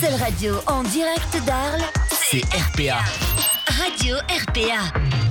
seule 0.00 0.14
radio 0.14 0.54
en 0.66 0.82
direct 0.82 1.44
d'Arles, 1.46 1.84
c'est 2.10 2.42
RPA. 2.54 2.98
Radio 3.82 4.16
RPA. 4.28 5.27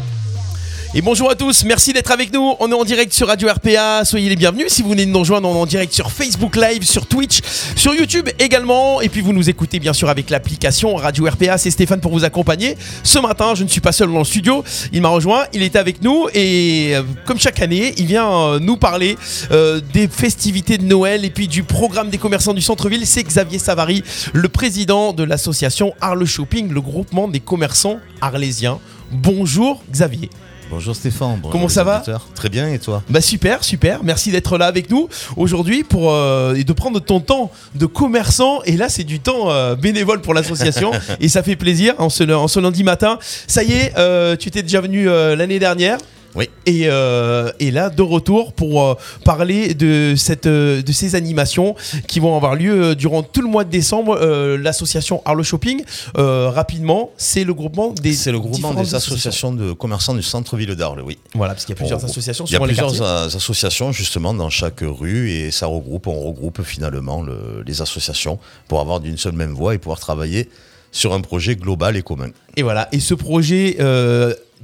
Et 0.98 1.02
bonjour 1.04 1.30
à 1.30 1.36
tous, 1.36 1.64
merci 1.64 1.94
d'être 1.94 2.10
avec 2.10 2.34
nous. 2.34 2.56
On 2.60 2.72
est 2.72 2.74
en 2.74 2.84
direct 2.84 3.14
sur 3.14 3.28
Radio 3.28 3.48
RPA, 3.50 4.04
soyez 4.04 4.30
les 4.30 4.36
bienvenus. 4.36 4.70
Si 4.70 4.82
vous 4.82 4.90
venez 4.90 5.06
de 5.06 5.12
nous 5.12 5.20
rejoindre, 5.20 5.48
on 5.48 5.54
est 5.54 5.60
en 5.60 5.66
direct 5.68 5.94
sur 5.94 6.12
Facebook 6.12 6.56
Live, 6.56 6.82
sur 6.82 7.06
Twitch, 7.06 7.40
sur 7.76 7.94
YouTube 7.94 8.30
également. 8.40 9.00
Et 9.02 9.08
puis 9.08 9.22
vous 9.22 9.32
nous 9.32 9.48
écoutez 9.48 9.78
bien 9.78 9.94
sûr 9.94 10.10
avec 10.10 10.32
l'application 10.32 10.96
Radio 10.96 11.28
RPA. 11.28 11.60
C'est 11.60 11.70
Stéphane 11.70 12.00
pour 12.00 12.12
vous 12.12 12.24
accompagner. 12.24 12.76
Ce 13.04 13.20
matin, 13.20 13.54
je 13.54 13.64
ne 13.64 13.68
suis 13.68 13.80
pas 13.80 13.92
seul 13.92 14.12
dans 14.12 14.18
le 14.18 14.24
studio, 14.24 14.64
il 14.92 15.04
m'a 15.04 15.10
rejoint, 15.10 15.46
il 15.54 15.62
est 15.62 15.76
avec 15.76 16.02
nous 16.02 16.30
et 16.34 16.96
euh, 16.96 17.04
comme 17.26 17.40
chaque 17.40 17.62
année, 17.62 17.94
il 17.98 18.08
vient 18.08 18.32
euh, 18.32 18.60
nous 18.60 18.78
parler 18.78 19.20
euh, 19.52 19.80
des 19.94 20.08
festivités 20.08 20.80
de 20.80 20.86
Noël 20.86 21.26
et 21.26 21.30
puis 21.30 21.48
du 21.48 21.62
programme 21.62 22.10
des 22.10 22.18
commerçants 22.18 22.56
du 22.56 22.62
centre-ville. 22.64 23.06
C'est 23.06 23.22
Xavier 23.22 23.60
Savary, 23.60 24.04
le 24.34 24.50
président 24.50 25.14
de 25.14 25.24
l'association 25.24 25.94
Arles 26.02 26.26
Shopping, 26.26 26.74
le 26.74 26.82
groupement 26.82 27.28
des 27.28 27.40
commerçants 27.40 28.00
arlésiens. 28.20 28.80
Bonjour 29.12 29.84
Xavier. 29.92 30.32
Bonjour 30.70 30.96
Stéphane. 30.96 31.42
Comment 31.50 31.70
ça 31.70 31.84
va 31.84 32.04
Très 32.36 32.50
bien 32.50 32.68
et 32.70 32.80
toi 32.80 33.02
Bah 33.10 33.22
super, 33.22 33.64
super. 33.64 34.04
Merci 34.04 34.32
d'être 34.32 34.58
là 34.58 34.66
avec 34.66 34.90
nous 34.90 35.08
aujourd'hui 35.38 35.84
pour 35.84 36.12
euh, 36.12 36.56
et 36.56 36.64
de 36.64 36.74
prendre 36.74 37.00
ton 37.00 37.22
temps 37.22 37.52
de 37.76 37.86
commerçant. 37.86 38.62
Et 38.66 38.76
là, 38.76 38.90
c'est 38.90 39.06
du 39.06 39.20
temps 39.20 39.50
euh, 39.50 39.76
bénévole 39.76 40.22
pour 40.22 40.34
l'association 40.34 40.92
et 41.22 41.30
ça 41.30 41.42
fait 41.42 41.56
plaisir 41.56 41.94
en 42.00 42.10
ce, 42.10 42.24
en 42.32 42.48
ce 42.48 42.60
lundi 42.60 42.84
matin. 42.84 43.18
Ça 43.22 43.64
y 43.64 43.74
est, 43.74 43.94
euh, 43.98 44.36
tu 44.36 44.50
étais 44.50 44.62
déjà 44.62 44.82
venu 44.82 45.06
l'année 45.06 45.60
dernière. 45.60 46.00
Oui. 46.38 46.50
Et, 46.68 46.84
euh, 46.86 47.52
et, 47.60 47.72
là, 47.72 47.90
de 47.90 48.02
retour 48.04 48.54
pour 48.54 48.84
euh, 48.84 48.94
parler 49.26 49.74
de, 49.74 50.14
cette, 50.16 50.46
euh, 50.46 50.84
de 50.84 50.92
ces 50.92 51.16
animations 51.16 51.76
qui 52.08 52.20
vont 52.20 52.36
avoir 52.36 52.56
lieu 52.56 52.96
durant 52.96 53.24
tout 53.24 53.42
le 53.42 53.48
mois 53.48 53.64
de 53.64 53.72
décembre. 53.72 54.18
L'association 54.62 55.22
Arlo 55.26 55.44
Shopping, 55.44 55.84
rapidement, 56.16 57.12
c'est 57.18 57.44
le 57.44 57.54
groupement 57.54 57.92
des. 57.92 58.14
C'est 58.14 58.32
le 58.32 58.40
groupement 58.40 58.74
des 58.74 58.94
associations, 58.94 59.52
de 59.52 59.74
commerçants 59.74 60.14
du 60.14 60.22
centre-ville 60.22 60.76
d'Arles, 60.76 61.02
oui. 61.02 61.18
Voilà, 61.34 61.54
parce 61.54 61.66
qu'il 61.66 61.74
y 61.74 61.78
a 61.78 61.80
plusieurs 61.80 62.06
associations. 62.06 62.46
Il 62.46 62.52
y 62.52 62.56
a 62.56 62.60
plusieurs 62.60 63.02
associations 63.02 63.92
justement 63.92 64.34
dans 64.34 64.50
chaque 64.50 64.82
rue 64.82 65.32
et 65.32 65.50
ça 65.50 65.66
regroupe, 65.66 66.08
on 66.08 66.20
regroupe 66.20 66.62
finalement 66.62 67.24
le, 67.24 67.64
les 67.66 67.82
associations 67.82 68.38
pour 68.68 68.80
avoir 68.80 69.00
d'une 69.00 69.18
seule 69.18 69.34
même 69.34 69.54
voix 69.54 69.74
et 69.74 69.80
pouvoir 69.80 70.00
travailler 70.00 70.50
sur 70.92 71.14
un 71.14 71.22
projet 71.22 71.56
global 71.56 71.98
et 71.98 72.02
commun. 72.02 72.30
Et 72.56 72.64
voilà, 72.64 72.88
et 72.92 73.00
ce 73.00 73.14
projet 73.14 73.78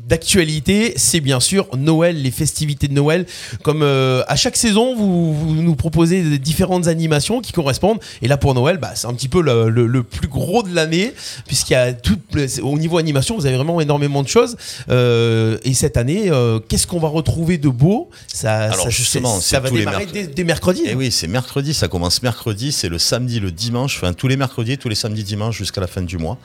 d'actualité, 0.08 0.94
c'est 0.98 1.22
bien 1.22 1.40
sûr 1.40 1.68
Noël, 1.78 2.22
les 2.22 2.32
festivités 2.32 2.88
de 2.88 2.94
Noël. 2.94 3.26
Comme 3.64 3.84
euh, 3.84 4.24
à 4.28 4.36
chaque 4.36 4.58
saison, 4.58 4.96
vous, 4.96 5.56
nous 5.56 5.76
proposez 5.76 6.38
différentes 6.40 6.88
animations 6.88 7.42
qui 7.42 7.52
correspondent. 7.52 8.00
Et 8.22 8.28
là, 8.28 8.38
pour 8.38 8.54
Noël, 8.54 8.78
bah, 8.78 8.92
c'est 8.96 9.08
un 9.08 9.14
petit 9.14 9.30
peu 9.30 9.42
le, 9.42 10.04
plus 10.04 10.28
gros 10.28 10.64
de 10.64 10.74
l'année, 10.74 11.14
puisqu'il 11.48 11.74
y 11.74 11.76
a 11.78 11.94
tout, 11.94 12.20
au 12.62 12.78
niveau 12.78 12.98
animation, 12.98 13.36
vous 13.36 13.46
avez 13.46 13.56
vraiment 13.56 13.80
énormément 13.80 14.24
de 14.24 14.28
choses. 14.28 14.58
Euh, 14.90 15.58
et 15.64 15.74
cette 15.74 15.98
année, 15.98 16.30
euh, 16.30 16.60
qu'est-ce 16.60 16.88
qu'on 16.88 17.00
va 17.00 17.08
retrouver 17.08 17.58
de 17.58 17.70
beau? 17.70 18.10
Ça, 18.28 18.72
Alors 18.72 18.90
justement, 18.90 19.40
ça 19.40 19.60
va 19.60 19.70
démarrer 19.70 20.06
dès, 20.06 20.44
mercredi. 20.44 20.82
Et 20.82 20.92
eh 20.92 20.96
oui, 20.96 21.12
c'est 21.12 21.28
mercredi, 21.28 21.74
ça 21.74 21.88
commence 21.88 22.22
mercredi, 22.22 22.72
c'est 22.72 22.90
le 22.90 23.00
samedi, 23.00 23.40
le 23.40 23.52
dimanche, 23.52 23.96
enfin 23.98 24.14
tous 24.14 24.28
les 24.28 24.36
mercredis, 24.36 24.78
tous 24.78 24.90
les 24.90 24.96
samedis, 24.96 25.24
dimanches 25.24 25.58
jusqu'à 25.58 25.80
la 25.80 25.88
fin 25.88 26.02
du 26.02 26.18
mois, 26.18 26.38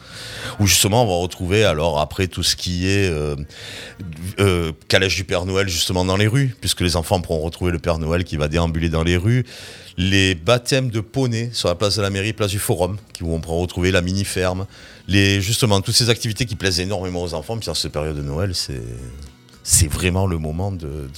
où 0.61 0.67
justement 0.67 1.03
on 1.03 1.07
va 1.07 1.15
retrouver 1.15 1.65
alors 1.65 1.99
après 1.99 2.29
tout 2.29 2.45
ce 2.45 2.55
qui 2.55 2.89
est 2.89 3.11
euh, 4.41 4.73
calèche 4.89 5.17
du 5.17 5.25
Père 5.25 5.45
Noël 5.45 5.69
justement 5.69 6.05
dans 6.05 6.17
les 6.17 6.27
rues, 6.27 6.55
puisque 6.61 6.81
les 6.81 6.97
enfants 6.97 7.21
pourront 7.21 7.41
retrouver 7.41 7.73
le 7.73 7.79
Père 7.79 7.99
Noël 7.99 8.25
qui 8.25 8.37
va 8.37 8.49
déambuler 8.49 8.89
dans 8.89 9.03
les 9.03 9.17
rues. 9.17 9.45
Les 9.97 10.35
baptêmes 10.35 10.91
de 10.91 11.01
poney 11.01 11.51
sur 11.53 11.69
la 11.69 11.75
place 11.75 11.97
de 11.97 12.03
la 12.03 12.11
mairie, 12.11 12.33
place 12.33 12.53
du 12.53 12.61
Forum, 12.61 12.99
qui 13.13 13.25
vont 13.25 13.41
retrouver 13.41 13.91
la 13.91 14.01
mini-ferme. 14.01 14.67
Les, 15.09 15.41
justement, 15.41 15.81
toutes 15.81 15.97
ces 15.97 16.09
activités 16.09 16.47
qui 16.47 16.55
plaisent 16.55 16.79
énormément 16.81 17.23
aux 17.23 17.35
enfants, 17.35 17.59
puis 17.59 17.69
en 17.69 17.75
cette 17.75 17.93
période 17.93 18.17
de 18.17 18.23
Noël, 18.23 18.55
c'est 18.55 18.81
c'est 19.71 19.87
vraiment 19.87 20.27
le 20.27 20.39
moment 20.39 20.73
de, 20.73 21.11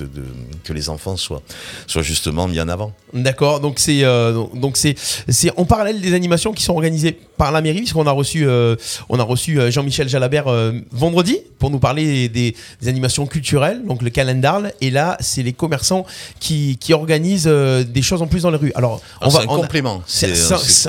que 0.65 0.73
les 0.73 0.89
enfants 0.89 1.17
soient, 1.17 1.41
soient 1.87 2.03
justement 2.03 2.49
mis 2.49 2.61
en 2.61 2.69
avant. 2.69 2.93
D'accord, 3.13 3.61
donc 3.61 3.79
c'est 3.79 4.03
euh, 4.03 4.45
donc 4.55 4.77
c'est 4.77 4.97
c'est 5.29 5.53
en 5.57 5.65
parallèle 5.65 6.01
des 6.01 6.15
animations 6.15 6.53
qui 6.53 6.65
sont 6.65 6.73
organisées 6.73 7.17
par 7.37 7.53
la 7.53 7.61
mairie, 7.61 7.79
puisqu'on 7.79 8.09
a 8.09 8.11
reçu 8.11 8.45
euh, 8.45 8.75
on 9.09 9.21
a 9.21 9.23
reçu 9.23 9.61
euh, 9.61 9.71
Jean-Michel 9.71 10.09
Jalabert 10.09 10.47
vendredi 10.91 11.39
pour 11.61 11.71
nous 11.71 11.79
parler 11.79 12.29
des, 12.29 12.57
animations 12.87 13.25
culturelles, 13.27 13.83
donc 13.87 14.03
le 14.03 14.11
calendar, 14.11 14.63
et 14.81 14.91
là 14.91 15.17
c'est 15.21 15.45
les 15.45 15.53
commerçants 15.53 16.05
qui, 16.41 16.77
qui 16.81 16.93
organisent 16.93 17.47
des 17.47 18.03
choses 18.03 18.21
en 18.21 18.27
plus 18.27 18.43
dans 18.43 18.51
les 18.51 18.57
rues. 18.57 18.73
Alors 18.75 19.01
on 19.21 19.29
va 19.29 19.43
un 19.43 19.47
complément, 19.47 20.03
c'est 20.09 20.33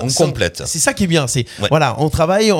on 0.01 0.07
complète. 0.07 0.63
C'est 0.66 0.79
ça 0.79 0.95
qui 0.95 1.03
est 1.03 1.07
bien, 1.07 1.28
c'est 1.28 1.45
voilà, 1.69 1.95
on 1.99 2.09
travaille. 2.09 2.51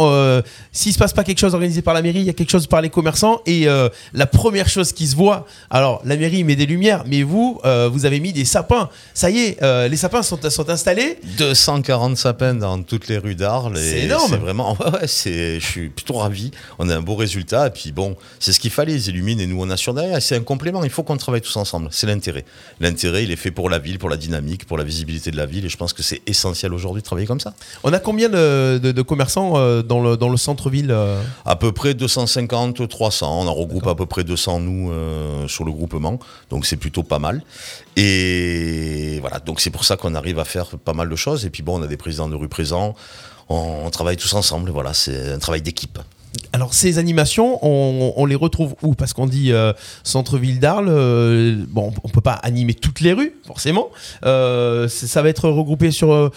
S'il 0.72 0.94
se 0.94 1.00
passe 1.00 1.14
pas 1.14 1.24
quelque 1.24 1.40
chose 1.40 1.56
organisé 1.56 1.82
par 1.82 1.96
la 1.96 2.04
mairie, 2.04 2.20
il 2.20 2.26
y 2.26 2.30
a 2.30 2.34
quelque 2.34 2.52
chose 2.52 2.68
par 2.68 2.82
les 2.82 2.92
commerçants, 2.92 3.42
et 3.48 3.66
la 4.14 4.28
première 4.28 4.70
chose 4.70 4.91
qui 4.94 5.08
se 5.08 5.16
voit. 5.16 5.46
Alors, 5.70 6.02
la 6.06 6.18
mairie 6.18 6.44
met 6.44 6.56
des 6.56 6.66
lumières, 6.66 7.04
mais 7.06 7.24
vous, 7.24 7.60
euh, 7.66 7.90
vous 7.92 8.06
avez 8.06 8.20
mis 8.20 8.34
des 8.34 8.46
sapins. 8.46 8.90
Ça 9.14 9.30
y 9.30 9.40
est, 9.40 9.64
euh, 9.64 9.88
les 9.88 9.98
sapins 9.98 10.24
sont, 10.24 10.40
sont 10.50 10.70
installés. 10.70 11.20
240 11.38 12.18
sapins 12.18 12.54
dans 12.54 12.82
toutes 12.84 13.08
les 13.08 13.18
rues 13.18 13.36
d'Arles. 13.36 13.78
C'est 13.78 14.02
énorme. 14.02 14.30
C'est 14.30 14.38
vraiment, 14.38 14.74
ouais, 14.94 15.08
c'est, 15.08 15.60
je 15.60 15.66
suis 15.66 15.90
plutôt 15.90 16.16
ravi. 16.16 16.52
On 16.80 16.90
a 16.90 16.96
un 16.96 17.02
beau 17.02 17.16
résultat. 17.16 17.68
Et 17.68 17.70
puis 17.70 17.92
bon, 17.92 18.16
c'est 18.40 18.54
ce 18.54 18.60
qu'il 18.60 18.72
fallait. 18.72 18.94
Ils 18.94 19.10
illuminent 19.10 19.42
et 19.42 19.48
nous, 19.48 19.62
on 19.62 19.70
assure 19.70 19.94
derrière. 19.94 20.22
C'est 20.22 20.36
un 20.36 20.42
complément. 20.42 20.84
Il 20.84 20.90
faut 20.90 21.04
qu'on 21.04 21.18
travaille 21.18 21.42
tous 21.42 21.56
ensemble. 21.58 21.90
C'est 21.92 22.08
l'intérêt. 22.08 22.46
L'intérêt, 22.80 23.24
il 23.24 23.32
est 23.32 23.36
fait 23.36 23.52
pour 23.52 23.70
la 23.70 23.80
ville, 23.80 24.00
pour 24.00 24.10
la 24.10 24.18
dynamique, 24.18 24.66
pour 24.66 24.78
la 24.78 24.84
visibilité 24.84 25.32
de 25.32 25.38
la 25.38 25.46
ville. 25.46 25.66
Et 25.66 25.70
je 25.70 25.78
pense 25.78 25.94
que 25.94 26.04
c'est 26.04 26.22
essentiel 26.28 26.74
aujourd'hui 26.74 27.02
de 27.02 27.06
travailler 27.06 27.28
comme 27.28 27.40
ça. 27.40 27.54
On 27.84 27.94
a 27.94 28.00
combien 28.00 28.30
de, 28.30 29.02
commerçants 29.02 29.54
euh, 29.56 29.82
dans 29.82 30.02
le, 30.02 30.18
dans 30.18 30.30
le 30.30 30.38
centre-ville 30.38 30.96
À 31.46 31.56
peu 31.56 31.72
près 31.72 31.94
250, 31.94 32.88
300. 32.88 33.42
On 33.42 33.48
en 33.48 33.54
regroupe 33.54 33.88
à 33.88 33.96
peu 33.96 34.06
près 34.06 34.24
200, 34.24 34.60
nous 34.62 34.81
euh, 34.90 35.48
sur 35.48 35.64
le 35.66 35.72
groupement, 35.72 36.20
donc 36.50 36.66
c'est 36.66 36.78
plutôt 36.78 37.04
pas 37.04 37.20
mal. 37.20 37.44
Et 37.96 39.20
voilà, 39.22 39.40
donc 39.40 39.60
c'est 39.60 39.70
pour 39.70 39.84
ça 39.84 39.98
qu'on 39.98 40.16
arrive 40.16 40.40
à 40.40 40.46
faire 40.46 40.78
pas 40.78 40.94
mal 40.94 41.10
de 41.10 41.16
choses. 41.16 41.46
Et 41.46 41.50
puis 41.50 41.64
bon, 41.64 41.80
on 41.80 41.84
a 41.84 41.88
des 41.88 41.98
présidents 41.98 42.30
de 42.30 42.36
rue 42.36 42.50
présents, 42.50 42.96
on 43.50 43.90
travaille 43.90 44.18
tous 44.18 44.34
ensemble, 44.34 44.72
voilà, 44.72 44.94
c'est 44.94 45.34
un 45.34 45.40
travail 45.40 45.62
d'équipe. 45.62 46.00
Alors 46.54 46.74
ces 46.74 46.98
animations, 46.98 47.60
on, 47.66 48.26
les 48.26 48.36
retrouve 48.36 48.76
où? 48.82 48.94
Parce 48.94 49.14
qu'on 49.14 49.26
dit 49.26 49.54
euh, 49.54 49.72
centre-ville 50.04 50.60
d'Arles, 50.60 50.90
euh, 50.90 51.56
bon, 51.70 51.94
on 52.04 52.10
peut 52.10 52.20
pas 52.22 52.34
animer 52.34 52.74
toutes 52.74 53.00
les 53.00 53.14
rues, 53.14 53.34
forcément. 53.48 53.90
Euh, 54.26 54.90
ça 54.90 55.22
va 55.22 55.30
être 55.30 55.50
regroupé 55.50 55.92
sur. 55.92 56.32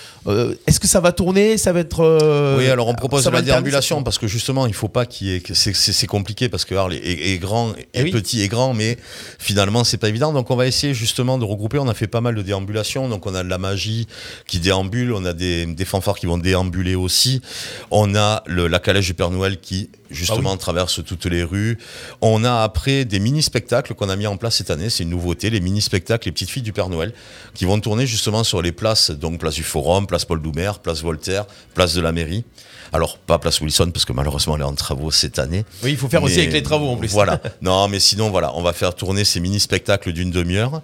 Est-ce 0.67 0.79
que 0.79 0.87
ça 0.87 1.01
va 1.01 1.11
tourner? 1.11 1.59
Ça 1.59 1.73
va 1.73 1.81
être. 1.81 2.57
oui, 2.59 2.69
alors 2.69 2.87
on 2.87 2.95
propose 2.95 3.25
de 3.25 3.31
la 3.31 3.43
déambulation 3.43 4.05
parce 4.05 4.19
que 4.19 4.29
justement, 4.29 4.67
il 4.67 4.75
faut 4.75 4.89
pas 4.89 5.05
qu'il 5.05 5.27
y 5.29 5.35
ait. 5.35 5.43
C'est 5.53 6.07
compliqué 6.07 6.49
parce 6.49 6.65
que 6.65 6.77
Arles 6.77 6.95
est, 6.95 7.39
grand, 7.39 7.73
est 7.73 7.89
eh 7.95 8.11
petit 8.11 8.43
et 8.43 8.49
grand, 8.49 8.73
mais 8.73 8.97
finalement, 9.41 9.83
c'est 9.83 9.99
pas 9.99 10.09
évident. 10.09 10.33
Donc 10.33 10.51
on 10.51 10.57
va 10.57 10.69
essayer 10.69 10.95
justement 10.95 11.39
de 11.39 11.45
regrouper. 11.45 11.79
On 11.79 11.89
a 11.89 11.95
fait 11.95 12.07
pas 12.07 12.21
mal 12.21 12.37
de 12.37 12.43
déambulations. 12.43 13.09
Donc 13.09 13.27
on 13.27 13.35
a 13.35 13.43
de 13.43 13.49
la 13.49 13.59
magie 13.59 14.07
qui 14.47 14.61
déambule, 14.61 15.13
on 15.13 15.25
a 15.25 15.33
des, 15.33 15.75
fanfares 15.85 16.19
qui 16.19 16.27
vont 16.27 16.39
déambuler 16.39 16.95
aussi. 16.95 17.43
On 17.91 18.15
a 18.15 18.45
le, 18.47 18.69
la 18.69 18.79
calèche 18.79 19.07
du 19.07 19.15
Père 19.15 19.31
Noël 19.31 19.59
qui 19.61 19.84
justement 20.11 20.53
ah 20.55 20.57
traverse 20.57 21.05
toutes 21.05 21.27
les 21.27 21.43
rues. 21.43 21.79
On 22.21 22.45
a 22.45 22.63
après 22.63 23.05
des 23.05 23.19
mini-spectacles 23.19 23.95
qu'on 23.95 24.09
a 24.09 24.17
mis 24.17 24.27
en 24.27 24.37
place 24.37 24.57
cette 24.57 24.71
année, 24.71 24.91
c'est 24.91 25.03
une 25.03 25.11
nouveauté, 25.11 25.51
les 25.51 25.61
mini-spectacles 25.61 26.29
Les 26.29 26.33
Petites 26.33 26.51
Filles 26.51 26.63
du 26.63 26.73
Père 26.73 26.89
Noël, 26.89 27.13
qui 27.55 27.65
vont 27.65 27.79
tourner 27.81 28.07
justement 28.07 28.45
sur 28.45 28.63
les 28.63 28.73
places, 28.73 29.11
donc 29.11 29.39
place 29.39 29.55
du 29.55 29.63
Forum, 29.63 30.07
place 30.07 30.25
Paul 30.25 30.41
Doumer, 30.41 30.73
place 30.83 31.03
Voltaire, 31.03 31.47
place 31.75 31.95
de 31.95 32.01
la 32.01 32.13
mairie. 32.13 32.45
Alors, 32.93 33.19
pas 33.19 33.39
place 33.39 33.61
Wilson, 33.61 33.91
parce 33.93 34.05
que 34.05 34.13
malheureusement, 34.13 34.55
elle 34.55 34.63
est 34.63 34.67
en 34.67 34.75
travaux 34.75 35.11
cette 35.11 35.41
année. 35.41 35.65
Oui, 35.83 35.91
il 35.91 35.97
faut 35.97 36.09
faire 36.09 36.23
aussi 36.23 36.39
avec 36.39 36.53
les 36.53 36.63
travaux 36.63 36.89
en 36.89 36.97
plus. 36.97 37.11
Voilà. 37.11 37.41
non, 37.61 37.89
mais 37.89 37.99
sinon, 37.99 38.31
voilà, 38.31 38.55
on 38.57 38.63
va 38.63 38.73
faire 38.73 38.95
tourner 38.95 39.25
ces 39.25 39.41
mini-spectacles 39.41 40.13
d'une 40.13 40.31
demi-heure. 40.31 40.81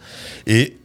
Et 0.46 0.76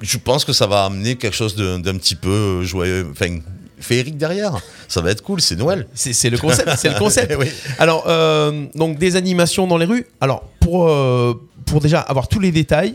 je 0.00 0.18
pense 0.18 0.44
que 0.44 0.52
ça 0.52 0.66
va 0.66 0.84
amener 0.84 1.16
quelque 1.16 1.36
chose 1.36 1.54
d'un 1.54 1.96
petit 1.96 2.16
peu 2.16 2.64
joyeux, 2.64 3.08
enfin, 3.12 3.38
féerique 3.80 4.16
derrière. 4.16 4.60
Ça 4.88 5.00
va 5.00 5.10
être 5.10 5.22
cool, 5.22 5.40
c'est 5.40 5.56
Noël. 5.56 5.86
C'est 5.94 6.30
le 6.30 6.38
concept, 6.38 6.70
c'est 6.76 6.88
le 6.88 6.98
concept. 6.98 7.34
Alors, 7.78 8.04
euh, 8.08 8.66
donc 8.74 8.98
des 8.98 9.16
animations 9.16 9.66
dans 9.66 9.78
les 9.78 9.86
rues. 9.86 10.06
Alors, 10.20 10.44
pour, 10.60 10.88
euh, 10.88 11.34
pour 11.68 11.80
déjà 11.80 12.00
avoir 12.00 12.28
tous 12.28 12.40
les 12.40 12.52
détails, 12.52 12.94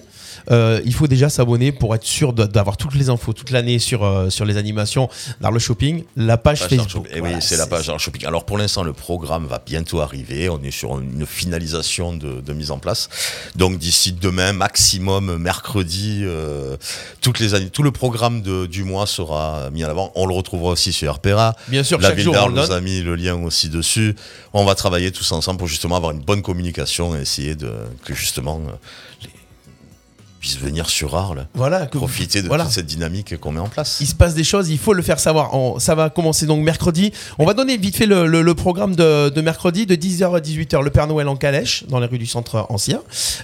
euh, 0.51 0.81
il 0.85 0.93
faut 0.93 1.07
déjà 1.07 1.29
s'abonner 1.29 1.71
pour 1.71 1.95
être 1.95 2.03
sûr 2.03 2.33
d'avoir 2.33 2.77
toutes 2.77 2.95
les 2.95 3.09
infos 3.09 3.33
toute 3.33 3.51
l'année 3.51 3.79
sur, 3.79 4.03
euh, 4.03 4.29
sur 4.29 4.45
les 4.45 4.57
animations 4.57 5.09
le 5.53 5.59
Shopping, 5.59 6.03
la 6.17 6.37
page, 6.37 6.63
Facebook. 6.63 7.07
Et 7.09 7.17
eh 7.17 7.21
oui, 7.21 7.29
c'est 7.39 7.57
la 7.57 7.67
page 7.67 7.91
le 7.91 7.97
Shopping. 7.99 8.25
Alors 8.25 8.43
pour 8.43 8.57
l'instant, 8.57 8.81
le 8.81 8.93
programme 8.93 9.45
va 9.45 9.61
bientôt 9.63 10.01
arriver. 10.01 10.49
On 10.49 10.61
est 10.63 10.71
sur 10.71 10.99
une 10.99 11.27
finalisation 11.27 12.13
de, 12.13 12.53
mise 12.53 12.71
en 12.71 12.79
place. 12.79 13.09
Donc 13.55 13.77
d'ici 13.77 14.13
demain, 14.13 14.51
maximum 14.53 15.37
mercredi, 15.37 16.21
euh, 16.23 16.75
toutes 17.21 17.39
les 17.39 17.53
années, 17.53 17.69
tout 17.69 17.83
le 17.83 17.91
programme 17.91 18.41
du 18.41 18.83
mois 18.83 19.05
sera 19.05 19.69
mis 19.71 19.85
en 19.85 19.89
avant. 19.89 20.11
On 20.15 20.25
le 20.25 20.33
retrouvera 20.33 20.71
aussi 20.71 20.91
sur 20.91 21.13
RPRA. 21.13 21.55
Bien 21.67 21.83
sûr, 21.83 21.99
la 21.99 22.11
ville 22.11 22.31
d'Arles 22.31 22.53
nous 22.53 22.71
a 22.71 22.81
mis 22.81 23.01
le 23.01 23.15
lien 23.15 23.35
aussi 23.35 23.69
dessus. 23.69 24.15
On 24.53 24.65
va 24.65 24.73
travailler 24.73 25.11
tous 25.11 25.31
ensemble 25.31 25.59
pour 25.59 25.67
justement 25.67 25.95
avoir 25.95 26.11
une 26.11 26.21
bonne 26.21 26.41
communication 26.41 27.15
et 27.15 27.21
essayer 27.21 27.55
de 27.55 27.71
que 28.05 28.13
justement 28.13 28.59
les 29.21 29.30
puissent 30.39 30.60
venir 30.60 30.89
sur 30.89 31.15
Arles, 31.15 31.48
Voilà, 31.54 31.86
que- 31.86 31.98
profiter 31.98 32.42
de 32.42 32.48
voilà. 32.50 32.65
toute 32.65 32.74
cette 32.74 32.86
dynamique 32.86 33.38
qu'on 33.39 33.54
met 33.54 33.62
en 33.62 33.69
place. 33.69 34.00
Il 34.01 34.07
se 34.07 34.13
passe 34.13 34.33
des 34.33 34.44
choses, 34.44 34.69
il 34.69 34.77
faut 34.77 34.92
le 34.92 35.01
faire 35.01 35.18
savoir. 35.18 35.54
On- 35.56 35.80
ça 35.80 35.95
va 35.95 36.10
commencer 36.10 36.45
donc 36.45 36.62
mercredi. 36.65 37.13
On 37.39 37.45
va 37.45 37.54
donner 37.54 37.77
vite 37.77 37.95
fait 37.95 38.06
le, 38.06 38.27
le- 38.27 38.42
le 38.42 38.54
programme 38.54 38.94
de, 38.94 39.30
de 39.30 39.42
mercredi 39.42 39.86
de 39.86 39.95
10h 39.95 40.36
à 40.36 40.42
18h 40.42 40.81
le 40.83 40.89
Père 40.89 41.07
Noël 41.07 41.30
en 41.30 41.38
calèche 41.38 41.86
dans 41.88 42.01
les 42.01 42.07
rues 42.07 42.19
du 42.19 42.25
centre 42.25 42.65
ancien. 42.68 43.00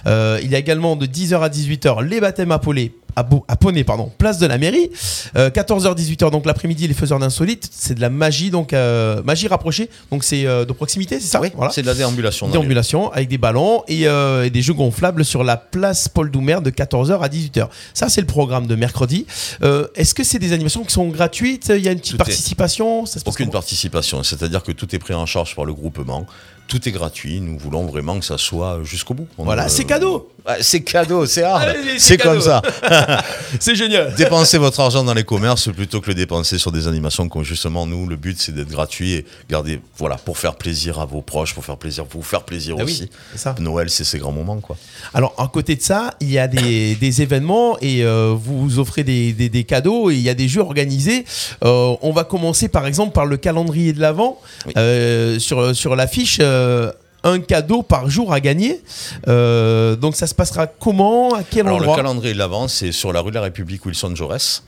Euh, 0.06 0.38
il 0.42 0.50
y 0.50 0.54
a 0.54 0.58
également 0.58 0.94
de 0.94 1.06
10h 1.06 1.40
à 1.40 1.48
18h 1.48 2.02
les 2.04 2.20
baptêmes 2.20 2.52
à 2.52 2.58
Polé. 2.58 2.92
À, 3.16 3.24
Poney, 3.56 3.84
pardon, 3.84 4.10
place 4.18 4.38
de 4.38 4.46
la 4.46 4.58
mairie. 4.58 4.90
Euh, 5.36 5.50
14h, 5.50 5.94
18h, 5.96 6.30
donc 6.30 6.46
l'après-midi, 6.46 6.86
les 6.88 6.94
faiseurs 6.94 7.18
d'insolites. 7.18 7.68
C'est 7.70 7.94
de 7.94 8.00
la 8.00 8.08
magie, 8.10 8.50
donc 8.50 8.72
euh, 8.72 9.22
magie 9.22 9.48
rapprochée. 9.48 9.90
Donc 10.10 10.24
c'est 10.24 10.46
euh, 10.46 10.64
de 10.64 10.72
proximité, 10.72 11.20
c'est 11.20 11.26
ça 11.26 11.40
Oui, 11.40 11.48
Voilà. 11.54 11.72
c'est 11.72 11.82
de 11.82 11.86
la 11.86 11.94
déambulation. 11.94 12.48
Déambulation 12.48 13.12
avec 13.12 13.28
des 13.28 13.38
ballons 13.38 13.82
et, 13.88 14.06
euh, 14.06 14.44
et 14.44 14.50
des 14.50 14.62
jeux 14.62 14.74
gonflables 14.74 15.24
sur 15.24 15.44
la 15.44 15.56
place 15.56 16.08
Paul 16.08 16.30
Doumer 16.30 16.58
de 16.62 16.70
14h 16.70 17.20
à 17.20 17.28
18h. 17.28 17.68
Ça, 17.94 18.08
c'est 18.08 18.20
le 18.20 18.26
programme 18.26 18.66
de 18.66 18.74
mercredi. 18.74 19.26
Euh, 19.62 19.86
Est-ce 19.94 20.14
que 20.14 20.24
c'est 20.24 20.38
des 20.38 20.52
animations 20.52 20.84
qui 20.84 20.92
sont 20.92 21.08
gratuites? 21.08 21.72
Il 21.74 21.82
y 21.84 21.88
a 21.88 21.92
une 21.92 21.98
petite 21.98 22.12
Tout 22.12 22.18
participation? 22.18 23.06
Ça 23.06 23.18
se 23.18 23.24
passe 23.24 23.34
Aucune 23.34 23.50
participation, 23.50 24.22
c'est-à-dire 24.22 24.62
que 24.62 24.72
tout 24.72 24.94
est 24.94 24.98
pris 24.98 25.14
en 25.14 25.26
charge 25.26 25.54
par 25.54 25.64
le 25.64 25.72
groupement, 25.74 26.26
tout 26.70 26.88
est 26.88 26.92
gratuit, 26.92 27.40
nous 27.40 27.58
voulons 27.58 27.84
vraiment 27.84 28.18
que 28.18 28.24
ça 28.24 28.38
soit 28.38 28.78
jusqu'au 28.84 29.12
bout. 29.14 29.26
On, 29.36 29.44
Voilà, 29.44 29.64
euh, 29.64 29.68
c'est 29.68 29.84
cadeau 29.84 30.30
C'est 30.60 30.80
cadeau, 30.82 31.26
c'est 31.26 31.42
hard, 31.42 31.74
c'est 31.98 32.16
comme 32.16 32.40
ça. 32.40 32.62
C'est 33.60 33.74
génial 33.74 34.14
Dépensez 34.16 34.56
votre 34.58 34.78
argent 34.80 35.02
dans 35.04 35.12
les 35.14 35.24
commerces 35.24 35.68
plutôt 35.72 36.00
que 36.00 36.06
le 36.08 36.14
dépenser 36.14 36.56
sur 36.58 36.70
des 36.72 36.86
animations 36.86 37.28
comme 37.28 37.42
justement 37.42 37.84
nous, 37.86 38.06
le 38.06 38.16
but 38.16 38.40
c'est 38.40 38.52
d'être 38.54 38.68
gratuit 38.70 39.12
et 39.14 39.26
garder, 39.50 39.80
voilà, 39.98 40.16
pour 40.16 40.38
faire 40.38 40.54
plaisir 40.54 41.00
à 41.00 41.04
vos 41.04 41.20
proches, 41.20 41.52
pour 41.54 41.64
faire 41.64 41.76
plaisir, 41.76 42.04
pour 42.06 42.20
vous 42.22 42.26
faire 42.26 42.44
plaisir 42.44 42.76
Ah 42.78 42.84
oui, 42.84 42.92
aussi. 42.92 43.10
c'est 43.32 43.38
ça. 43.38 43.54
Noël, 43.58 43.90
c'est 43.90 44.04
ces 44.04 44.18
grands 44.18 44.32
moments, 44.32 44.60
quoi. 44.60 44.76
Alors, 45.12 45.34
à 45.38 45.48
côté 45.52 45.74
de 45.76 45.82
ça, 45.82 46.14
il 46.20 46.30
y 46.30 46.38
a 46.38 46.46
des, 46.48 46.94
des 47.00 47.22
événements 47.22 47.76
et 47.80 48.04
euh, 48.04 48.32
vous 48.34 48.78
offrez 48.78 49.02
des, 49.04 49.32
des- 49.32 49.48
des 49.48 49.64
cadeaux 49.64 50.10
et 50.10 50.14
il 50.14 50.22
y 50.22 50.28
a 50.30 50.34
des 50.34 50.48
jeux 50.48 50.60
organisés. 50.62 51.24
Euh, 51.64 51.94
on 52.00 52.12
va 52.12 52.24
commencer 52.24 52.68
par 52.68 52.86
exemple 52.86 53.12
par 53.12 53.26
le 53.26 53.36
calendrier 53.36 53.92
de 53.92 54.00
l'Avent. 54.00 54.38
Oui. 54.66 54.72
Euh, 54.76 55.38
sur, 55.40 55.74
sur 55.74 55.96
l'affiche, 55.96 56.38
euh, 56.60 56.92
un 57.24 57.40
cadeau 57.40 57.82
par 57.82 58.08
jour 58.08 58.32
à 58.32 58.40
gagner. 58.40 58.80
Euh, 59.28 59.96
donc, 59.96 60.16
ça 60.16 60.26
se 60.26 60.34
passera 60.34 60.66
comment? 60.66 61.34
À 61.34 61.42
quel 61.42 61.66
Alors 61.66 61.78
le 61.78 61.84
endroit? 61.84 61.96
calendrier 61.96 62.32
de 62.34 62.38
l'Avent, 62.38 62.68
c'est 62.68 62.92
sur 62.92 63.12
la 63.12 63.20
rue 63.20 63.30
de 63.30 63.34
la 63.36 63.42
République 63.42 63.84
Wilson 63.86 64.14
Jaurès. 64.14 64.62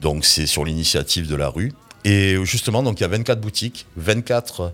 Donc 0.00 0.24
c'est 0.24 0.46
sur 0.46 0.64
l'initiative 0.64 1.26
de 1.26 1.34
la 1.34 1.48
rue. 1.48 1.72
Et 2.04 2.36
justement, 2.44 2.82
donc 2.82 3.00
il 3.00 3.02
y 3.02 3.04
a 3.04 3.08
24 3.08 3.40
boutiques, 3.40 3.86
24, 3.96 4.72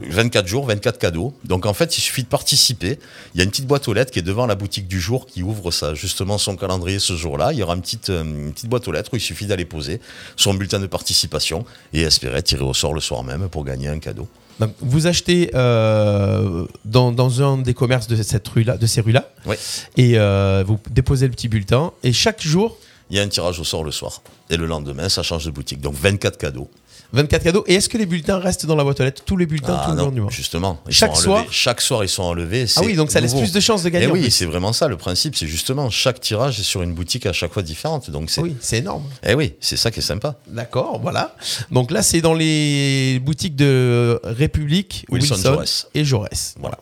24 0.00 0.46
jours, 0.46 0.66
24 0.66 0.98
cadeaux. 0.98 1.32
Donc 1.44 1.66
en 1.66 1.72
fait, 1.72 1.96
il 1.96 2.00
suffit 2.00 2.24
de 2.24 2.28
participer. 2.28 2.98
Il 3.34 3.38
y 3.38 3.40
a 3.40 3.44
une 3.44 3.50
petite 3.50 3.66
boîte 3.68 3.86
aux 3.88 3.94
lettres 3.94 4.10
qui 4.10 4.18
est 4.18 4.22
devant 4.22 4.46
la 4.46 4.56
boutique 4.56 4.88
du 4.88 5.00
jour 5.00 5.26
qui 5.26 5.42
ouvre 5.44 5.70
ça, 5.70 5.94
justement 5.94 6.36
son 6.36 6.56
calendrier 6.56 6.98
ce 6.98 7.14
jour-là. 7.16 7.52
Il 7.52 7.58
y 7.58 7.62
aura 7.62 7.74
une 7.76 7.80
petite, 7.80 8.10
euh, 8.10 8.22
une 8.24 8.52
petite 8.52 8.68
boîte 8.68 8.86
aux 8.88 8.92
lettres 8.92 9.10
où 9.12 9.16
il 9.16 9.20
suffit 9.20 9.46
d'aller 9.46 9.64
poser 9.64 10.00
son 10.34 10.52
bulletin 10.52 10.80
de 10.80 10.86
participation 10.88 11.64
et 11.92 12.02
espérer 12.02 12.42
tirer 12.42 12.64
au 12.64 12.74
sort 12.74 12.92
le 12.92 13.00
soir 13.00 13.22
même 13.22 13.48
pour 13.48 13.64
gagner 13.64 13.88
un 13.88 14.00
cadeau. 14.00 14.28
Donc, 14.60 14.72
vous 14.80 15.06
achetez 15.06 15.50
euh, 15.54 16.64
dans, 16.84 17.12
dans 17.12 17.42
un 17.42 17.58
des 17.58 17.74
commerces 17.74 18.06
de, 18.08 18.16
cette 18.22 18.48
rue 18.48 18.62
-là, 18.64 18.78
de 18.78 18.86
ces 18.86 19.00
rues-là 19.02 19.28
Oui. 19.44 19.56
et 19.96 20.18
euh, 20.18 20.64
vous 20.66 20.78
déposez 20.90 21.26
le 21.26 21.32
petit 21.32 21.48
bulletin. 21.48 21.92
Et 22.02 22.12
chaque 22.12 22.40
jour, 22.42 22.78
Il 23.10 23.16
y 23.16 23.20
a 23.20 23.22
un 23.22 23.28
tirage 23.28 23.60
au 23.60 23.64
sort 23.64 23.84
le 23.84 23.92
soir. 23.92 24.22
Et 24.50 24.56
le 24.56 24.66
lendemain, 24.66 25.08
ça 25.08 25.22
change 25.22 25.44
de 25.44 25.50
boutique. 25.52 25.80
Donc 25.80 25.94
24 25.94 26.38
cadeaux. 26.38 26.68
24 27.12 27.42
cadeaux. 27.44 27.64
Et 27.66 27.74
est-ce 27.74 27.88
que 27.88 27.98
les 27.98 28.06
bulletins 28.06 28.38
restent 28.38 28.66
dans 28.66 28.76
la 28.76 28.84
boîte 28.84 29.00
aux 29.00 29.04
lettres 29.04 29.22
Tous 29.24 29.36
les 29.36 29.46
bulletins, 29.46 29.78
Ah 29.80 29.90
les 29.90 29.96
non, 29.96 30.10
du 30.10 30.20
mois 30.20 30.30
justement. 30.30 30.80
ils 30.88 30.94
Chaque 30.94 31.14
sont 31.16 31.22
soir 31.22 31.38
enlevés. 31.38 31.48
Chaque 31.52 31.80
soir, 31.80 32.04
ils 32.04 32.08
sont 32.08 32.22
enlevés. 32.22 32.66
Ah 32.76 32.80
oui, 32.84 32.94
donc 32.94 33.10
ça 33.10 33.20
laisse 33.20 33.34
plus 33.34 33.52
de 33.52 33.60
chances 33.60 33.82
de 33.82 33.88
gagner. 33.88 34.06
Eh 34.06 34.10
en 34.10 34.14
oui, 34.14 34.30
c'est 34.30 34.44
vraiment 34.46 34.72
ça 34.72 34.88
le 34.88 34.96
principe. 34.96 35.36
C'est 35.36 35.46
justement 35.46 35.90
chaque 35.90 36.20
tirage 36.20 36.60
est 36.60 36.64
sur 36.64 36.82
une 36.82 36.92
boutique 36.94 37.26
à 37.26 37.32
chaque 37.32 37.52
fois 37.52 37.62
différente. 37.62 38.10
Donc 38.10 38.30
c'est, 38.30 38.40
Oui, 38.40 38.56
c'est 38.60 38.78
énorme. 38.78 39.04
eh 39.24 39.34
oui, 39.34 39.54
c'est 39.60 39.76
ça 39.76 39.90
qui 39.90 40.00
est 40.00 40.02
sympa. 40.02 40.36
D'accord, 40.48 41.00
voilà. 41.00 41.34
Donc 41.70 41.90
là, 41.90 42.02
c'est 42.02 42.20
dans 42.20 42.34
les 42.34 43.20
boutiques 43.22 43.56
de 43.56 44.20
République, 44.24 45.04
Wilson, 45.10 45.34
Wilson, 45.34 45.50
Jaurès. 45.52 45.88
et 45.94 46.04
Jaurès. 46.04 46.54
Voilà. 46.60 46.78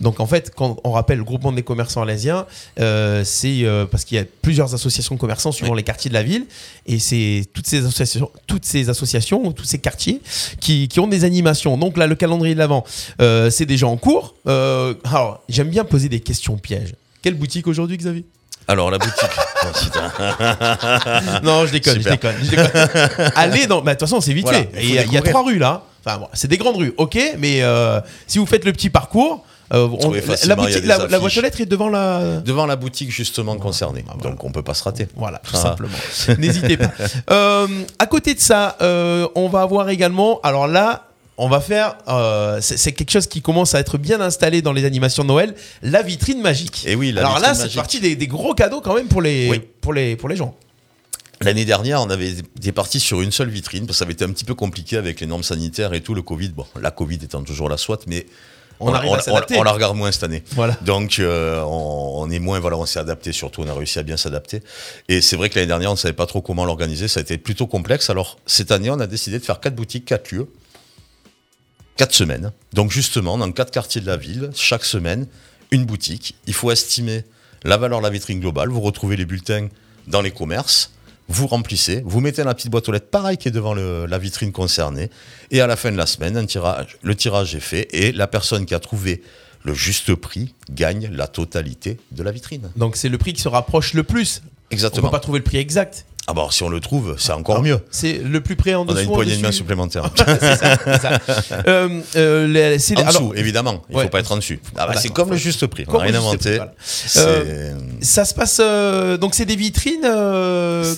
Donc 0.00 0.20
en 0.20 0.26
fait, 0.26 0.52
quand 0.54 0.78
on 0.84 0.92
rappelle 0.92 1.18
le 1.18 1.24
groupement 1.24 1.52
des 1.52 1.62
commerçants 1.62 2.02
alésiens, 2.02 2.46
euh, 2.80 3.22
c'est 3.24 3.64
euh, 3.64 3.86
parce 3.86 4.04
qu'il 4.04 4.16
y 4.16 4.20
a 4.20 4.24
plusieurs 4.42 4.74
associations 4.74 5.14
de 5.14 5.20
commerçants 5.20 5.52
suivant 5.52 5.74
les 5.74 5.82
quartiers 5.82 6.08
de 6.08 6.14
la 6.14 6.22
ville, 6.22 6.46
et 6.86 6.98
c'est 6.98 7.44
toutes 7.52 7.66
ces 7.66 7.78
associations, 7.84 8.30
toutes 8.46 8.64
ces 8.64 8.88
associations, 8.88 9.52
tous 9.62 9.68
ces 9.68 9.78
quartiers 9.78 10.20
qui, 10.60 10.88
qui 10.88 11.00
ont 11.00 11.06
des 11.06 11.24
animations. 11.24 11.78
Donc 11.78 11.96
là, 11.96 12.06
le 12.06 12.14
calendrier 12.16 12.54
de 12.54 12.58
l'avant, 12.58 12.84
euh, 13.20 13.48
c'est 13.50 13.66
déjà 13.66 13.86
en 13.86 13.96
cours. 13.96 14.34
Euh, 14.48 14.94
alors, 15.04 15.42
j'aime 15.48 15.68
bien 15.68 15.84
poser 15.84 16.08
des 16.08 16.20
questions 16.20 16.56
pièges. 16.56 16.94
Quelle 17.22 17.34
boutique 17.34 17.68
aujourd'hui, 17.68 17.96
Xavier? 17.96 18.24
Alors 18.68 18.90
la 18.90 18.98
boutique. 18.98 19.14
Oh. 19.64 19.68
Non, 21.44 21.66
je 21.66 21.70
déconne, 21.72 22.00
je 22.02 22.08
déconne, 22.08 22.34
je 22.42 22.50
déconne. 22.50 22.70
Allez 23.36 23.68
dans. 23.68 23.80
Bah, 23.80 23.94
de 23.94 23.98
toute 23.98 24.08
façon, 24.08 24.20
c'est 24.20 24.32
vite 24.32 24.42
Voilà, 24.44 24.64
fait. 24.64 24.70
il 24.82 25.12
y, 25.12 25.16
a- 25.16 25.22
trois 25.22 25.44
rues 25.44 25.58
là. 25.58 25.84
Enfin, 26.04 26.18
bon, 26.18 26.26
c'est 26.32 26.48
des 26.48 26.56
grandes 26.58 26.76
rues, 26.78 26.92
ok, 26.96 27.16
mais 27.38 27.62
euh, 27.62 28.00
si 28.26 28.38
vous 28.38 28.46
faites 28.46 28.64
le 28.64 28.72
petit 28.72 28.90
parcours, 28.90 29.44
euh, 29.72 29.88
on- 30.00 30.10
la, 30.12 30.18
a 30.52 30.56
boutique, 30.56 30.84
la, 30.84 30.98
la 31.06 31.18
boîte 31.18 31.36
aux 31.36 31.40
lettres 31.40 31.60
est 31.60 31.66
devant 31.66 31.88
la. 31.88 32.40
Devant 32.40 32.66
la 32.66 32.76
boutique 32.76 33.10
justement 33.10 33.56
concernée. 33.56 34.04
Ah, 34.08 34.12
voilà. 34.18 34.30
Donc 34.30 34.44
on 34.44 34.52
peut 34.52 34.62
pas 34.62 34.74
se 34.74 34.82
rater. 34.84 35.08
Voilà, 35.16 35.38
tout 35.38 35.52
Ah. 35.54 35.58
simplement. 35.62 35.96
N'hésitez 36.38 36.76
pas. 36.76 36.90
Euh, 37.30 37.66
à 37.98 38.06
côté 38.06 38.34
de 38.34 38.40
ça, 38.40 38.76
euh, 38.82 39.26
on 39.34 39.48
va 39.48 39.62
avoir 39.62 39.88
également. 39.88 40.40
Alors 40.42 40.66
là. 40.68 41.08
On 41.38 41.48
va 41.48 41.60
faire, 41.60 41.96
euh, 42.08 42.58
c'est 42.60 42.92
quelque 42.92 43.10
chose 43.10 43.26
qui 43.26 43.40
commence 43.40 43.74
à 43.74 43.80
être 43.80 43.96
bien 43.96 44.20
installé 44.20 44.60
dans 44.60 44.74
les 44.74 44.84
animations 44.84 45.22
de 45.22 45.28
Noël, 45.28 45.54
la 45.82 46.02
vitrine 46.02 46.42
magique. 46.42 46.84
Et 46.86 46.94
oui, 46.94 47.10
la 47.10 47.22
Alors 47.22 47.38
là, 47.40 47.54
c'est 47.54 47.72
parti 47.74 48.00
des, 48.00 48.14
des 48.16 48.26
gros 48.26 48.52
cadeaux 48.52 48.82
quand 48.82 48.94
même 48.94 49.08
pour 49.08 49.22
les, 49.22 49.48
Oui. 49.48 49.60
pour 49.80 49.94
les, 49.94 50.14
pour 50.14 50.28
les 50.28 50.36
gens. 50.36 50.54
L'année 51.40 51.64
dernière, 51.64 52.02
on 52.02 52.10
avait 52.10 52.30
été 52.32 52.70
parti 52.70 53.00
sur 53.00 53.22
une 53.22 53.32
seule 53.32 53.48
vitrine 53.48 53.86
parce 53.86 53.96
que 53.96 53.98
ça 54.00 54.04
avait 54.04 54.12
été 54.12 54.24
un 54.26 54.30
petit 54.30 54.44
peu 54.44 54.54
compliqué 54.54 54.98
avec 54.98 55.20
les 55.20 55.26
normes 55.26 55.42
sanitaires 55.42 55.94
et 55.94 56.02
tout, 56.02 56.14
le 56.14 56.20
Covid. 56.22 56.50
Bon, 56.50 56.66
la 56.80 56.90
Covid 56.90 57.18
étant 57.24 57.42
toujours 57.42 57.70
la 57.70 57.78
soit, 57.78 58.02
mais 58.06 58.26
On 58.80 58.92
arrive 58.92 59.12
à 59.12 59.20
s'adapter. 59.20 59.56
on 59.58 59.62
la 59.62 59.72
regarde 59.72 59.96
moins 59.96 60.10
cette 60.12 60.24
année. 60.24 60.42
Voilà. 60.52 60.76
Donc 60.82 61.18
euh, 61.18 61.62
on, 61.62 62.22
on 62.22 62.30
est 62.30 62.38
moins, 62.38 62.58
voilà, 62.60 62.76
on 62.76 62.86
s'est 62.86 62.98
adapté. 62.98 63.32
Surtout, 63.32 63.62
on 63.62 63.68
a 63.68 63.74
réussi 63.74 63.98
à 63.98 64.02
bien 64.02 64.16
s'adapter. 64.16 64.62
Et 65.08 65.20
c'est 65.20 65.36
vrai 65.36 65.48
que 65.50 65.56
l'année 65.56 65.68
dernière, 65.68 65.90
on 65.90 65.94
ne 65.94 65.98
savait 65.98 66.14
pas 66.14 66.26
trop 66.26 66.40
comment 66.42 66.64
l'organiser. 66.64 67.08
Ça 67.08 67.20
a 67.20 67.22
été 67.22 67.38
plutôt 67.38 67.66
complexe. 67.66 68.10
Alors 68.10 68.38
cette 68.46 68.72
année, 68.72 68.90
on 68.90 69.00
a 69.00 69.06
décidé 69.06 69.38
de 69.38 69.44
faire 69.44 69.60
quatre 69.60 69.74
boutiques, 69.74 70.04
quatre 70.04 70.32
lieux, 70.32 70.48
quatre 71.96 72.14
semaines. 72.14 72.52
Donc 72.72 72.90
justement, 72.90 73.38
dans 73.38 73.50
quatre 73.52 73.70
quartiers 73.70 74.00
de 74.00 74.06
la 74.06 74.16
ville, 74.16 74.50
chaque 74.54 74.84
semaine, 74.84 75.26
une 75.70 75.84
boutique. 75.84 76.34
Il 76.46 76.54
faut 76.54 76.70
estimer 76.70 77.24
la 77.64 77.76
valeur 77.76 78.00
de 78.00 78.04
la 78.04 78.10
vitrine 78.10 78.40
globale. 78.40 78.68
Vous 78.68 78.80
retrouvez 78.80 79.16
les 79.16 79.24
bulletins 79.24 79.68
dans 80.06 80.20
les 80.20 80.32
commerces. 80.32 80.92
Vous 81.28 81.46
remplissez, 81.46 82.02
vous 82.04 82.20
mettez 82.20 82.42
dans 82.42 82.48
la 82.48 82.54
petite 82.54 82.70
boîte 82.70 82.88
aux 82.88 82.92
lettres, 82.92 83.08
pareil 83.10 83.36
qui 83.38 83.48
est 83.48 83.52
devant 83.52 83.74
le- 83.74 84.06
la 84.06 84.18
vitrine 84.18 84.52
concernée. 84.52 85.08
Et 85.50 85.60
à 85.60 85.66
la 85.66 85.76
fin 85.76 85.90
de 85.90 85.96
la 85.96 86.06
semaine, 86.06 86.36
un 86.36 86.44
tirage, 86.46 86.98
le 87.02 87.14
tirage 87.14 87.54
est 87.54 87.60
fait 87.60 87.88
et 87.92 88.12
la 88.12 88.26
personne 88.26 88.66
qui 88.66 88.74
a 88.74 88.80
trouvé 88.80 89.22
le 89.64 89.72
juste 89.74 90.14
prix 90.14 90.54
gagne 90.70 91.08
la 91.12 91.28
totalité 91.28 91.98
de 92.10 92.22
la 92.22 92.32
vitrine. 92.32 92.70
Donc 92.76 92.96
c'est 92.96 93.08
le 93.08 93.16
prix 93.18 93.32
qui 93.32 93.40
se 93.40 93.48
rapproche 93.48 93.94
le 93.94 94.02
plus. 94.02 94.42
On 94.44 94.46
ne 94.46 94.74
Exactement. 94.74 95.08
peut 95.08 95.12
pas 95.12 95.20
trouver 95.20 95.38
le 95.38 95.44
prix 95.44 95.58
exact. 95.58 96.06
Ah 96.28 96.34
bon, 96.34 96.48
si 96.50 96.62
on 96.62 96.68
le 96.68 96.78
trouve, 96.78 97.16
c'est 97.18 97.32
encore 97.32 97.62
mieux. 97.62 97.80
C'est 97.90 98.18
le 98.18 98.40
plus 98.40 98.54
près 98.54 98.74
en 98.74 98.82
On 98.82 98.84
dessous. 98.84 98.98
a 98.98 99.02
une 99.02 99.08
poignée 99.10 99.36
de 99.36 99.42
main 99.42 99.50
supplémentaire. 99.50 100.08
c'est 100.16 100.24
ça. 100.56 100.78
c'est 100.86 101.00
ça. 101.00 101.20
Euh, 101.66 102.00
euh, 102.14 102.46
les- 102.46 102.78
c'est- 102.78 102.96
en 102.96 103.04
dessous, 103.06 103.32
évidemment. 103.34 103.82
Il 103.88 103.92
ne 103.94 103.98
Ouais. 103.98 104.04
faut 104.04 104.10
pas 104.10 104.20
être 104.20 104.30
en 104.30 104.36
dessus. 104.36 104.60
Ah 104.64 104.70
bah, 104.72 104.86
D'accord. 104.86 105.02
c'est 105.02 105.08
comme 105.08 105.30
le 105.30 105.36
juste 105.36 105.66
prix. 105.66 105.84
On 105.88 105.94
n'a 105.94 105.98
rien 106.04 106.14
inventé. 106.14 106.38
prix, 106.38 106.56
voilà. 106.58 106.74
Euh, 107.16 107.74
ça 108.00 108.24
se 108.24 108.34
passe. 108.34 108.58
donc 109.18 109.34
c'est 109.34 109.46
des 109.46 109.56
vitrines. 109.56 110.02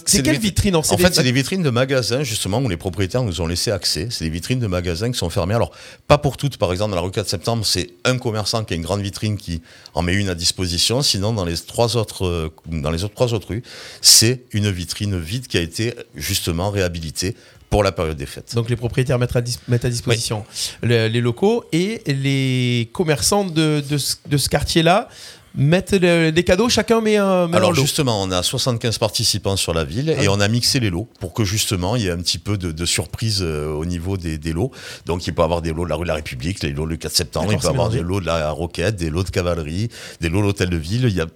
c'est 0.04 0.18
des 0.18 0.22
quelle 0.22 0.36
vitri- 0.36 0.40
vitrine 0.40 0.76
En 0.76 0.82
fait, 0.82 1.14
c'est 1.14 1.22
des 1.22 1.32
vitrines 1.32 1.62
de 1.62 1.70
magasins, 1.70 2.22
justement, 2.22 2.58
où 2.58 2.68
les 2.68 2.76
propriétaires 2.76 3.22
nous 3.22 3.40
ont 3.40 3.46
laissé 3.46 3.70
accès. 3.70 4.08
C'est 4.10 4.24
des 4.24 4.30
vitrines 4.30 4.58
de 4.60 4.66
magasins 4.66 5.10
qui 5.10 5.18
sont 5.18 5.30
fermées. 5.30 5.54
Alors, 5.54 5.70
pas 6.06 6.18
pour 6.18 6.36
toutes. 6.36 6.58
Par 6.58 6.70
exemple, 6.70 6.90
dans 6.90 6.96
la 6.96 7.02
rue 7.02 7.10
4 7.10 7.28
septembre, 7.28 7.64
c'est 7.64 7.90
un 8.04 8.18
commerçant 8.18 8.62
qui 8.64 8.74
a 8.74 8.76
une 8.76 8.82
grande 8.82 9.00
vitrine 9.00 9.38
qui 9.38 9.62
en 9.94 10.02
met 10.02 10.12
une 10.14 10.28
à 10.28 10.34
disposition. 10.34 11.00
Sinon, 11.00 11.32
dans 11.32 11.46
les 11.46 11.56
trois 11.56 11.96
autres, 11.96 12.52
dans 12.66 12.90
les 12.90 13.04
autres 13.04 13.14
trois 13.14 13.32
autres 13.32 13.48
rues, 13.48 13.62
c'est 14.02 14.42
une 14.52 14.70
vitrine 14.70 15.13
vide 15.18 15.46
qui 15.46 15.58
a 15.58 15.60
été 15.60 15.94
justement 16.14 16.70
réhabilitée 16.70 17.36
pour 17.70 17.82
la 17.82 17.92
période 17.92 18.16
des 18.16 18.26
fêtes. 18.26 18.54
Donc 18.54 18.70
les 18.70 18.76
propriétaires 18.76 19.18
mettent 19.18 19.34
à, 19.36 19.40
dis- 19.40 19.58
mettent 19.68 19.84
à 19.84 19.90
disposition 19.90 20.44
le- 20.82 21.08
les 21.08 21.20
locaux 21.20 21.64
et 21.72 22.02
les 22.06 22.88
commerçants 22.92 23.44
de, 23.44 23.82
de 23.88 23.98
ce, 23.98 24.16
de 24.28 24.36
ce 24.36 24.48
quartier-là 24.48 25.08
mettent 25.56 25.92
le- 25.92 26.30
des 26.30 26.44
cadeaux. 26.44 26.68
Chacun 26.68 27.00
met 27.00 27.16
un. 27.16 27.48
met 27.48 27.56
Alors 27.56 27.70
leur 27.70 27.76
lot. 27.78 27.82
justement, 27.82 28.22
on 28.22 28.30
a 28.30 28.42
75 28.44 28.98
participants 28.98 29.56
sur 29.56 29.72
la 29.74 29.82
ville 29.84 30.10
et 30.10 30.26
Ah. 30.26 30.30
on 30.32 30.40
a 30.40 30.46
mixé 30.48 30.78
les 30.78 30.90
lots 30.90 31.08
pour 31.18 31.32
que 31.32 31.42
justement 31.44 31.96
il 31.96 32.02
y 32.02 32.06
ait 32.06 32.10
un 32.12 32.18
petit 32.18 32.38
peu 32.38 32.56
de, 32.58 32.70
de 32.70 32.84
surprise 32.86 33.40
euh, 33.42 33.72
au 33.72 33.84
niveau 33.86 34.16
des, 34.16 34.38
des 34.38 34.52
lots. 34.52 34.70
Donc 35.06 35.26
il 35.26 35.34
peut 35.34 35.42
y 35.42 35.44
avoir 35.44 35.60
des 35.62 35.72
lots 35.72 35.84
de 35.84 35.90
la 35.90 35.96
rue 35.96 36.02
de 36.04 36.08
la 36.08 36.14
République, 36.14 36.62
les 36.62 36.70
lots 36.70 36.86
le 36.86 36.96
4 36.96 37.12
septembre, 37.12 37.52
il 37.52 37.58
peut 37.58 37.66
avoir 37.68 37.88
mélangé. 37.88 37.98
des 37.98 38.04
lots 38.04 38.20
de 38.20 38.26
la 38.26 38.50
Roquette, 38.50 38.94
des 38.96 39.10
lots 39.10 39.24
de 39.24 39.30
cavalerie, 39.30 39.88
des 40.20 40.28
lots 40.28 40.40
de 40.40 40.46
l'hôtel 40.46 40.70
de 40.70 40.76
ville. 40.76 41.04
Il 41.08 41.14
y 41.14 41.20
a... 41.20 41.26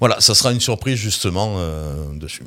Voilà, 0.00 0.20
ça 0.20 0.34
sera 0.34 0.52
une 0.52 0.60
surprise 0.60 0.96
justement 0.98 1.56
euh, 1.58 1.94
dessus. 2.14 2.44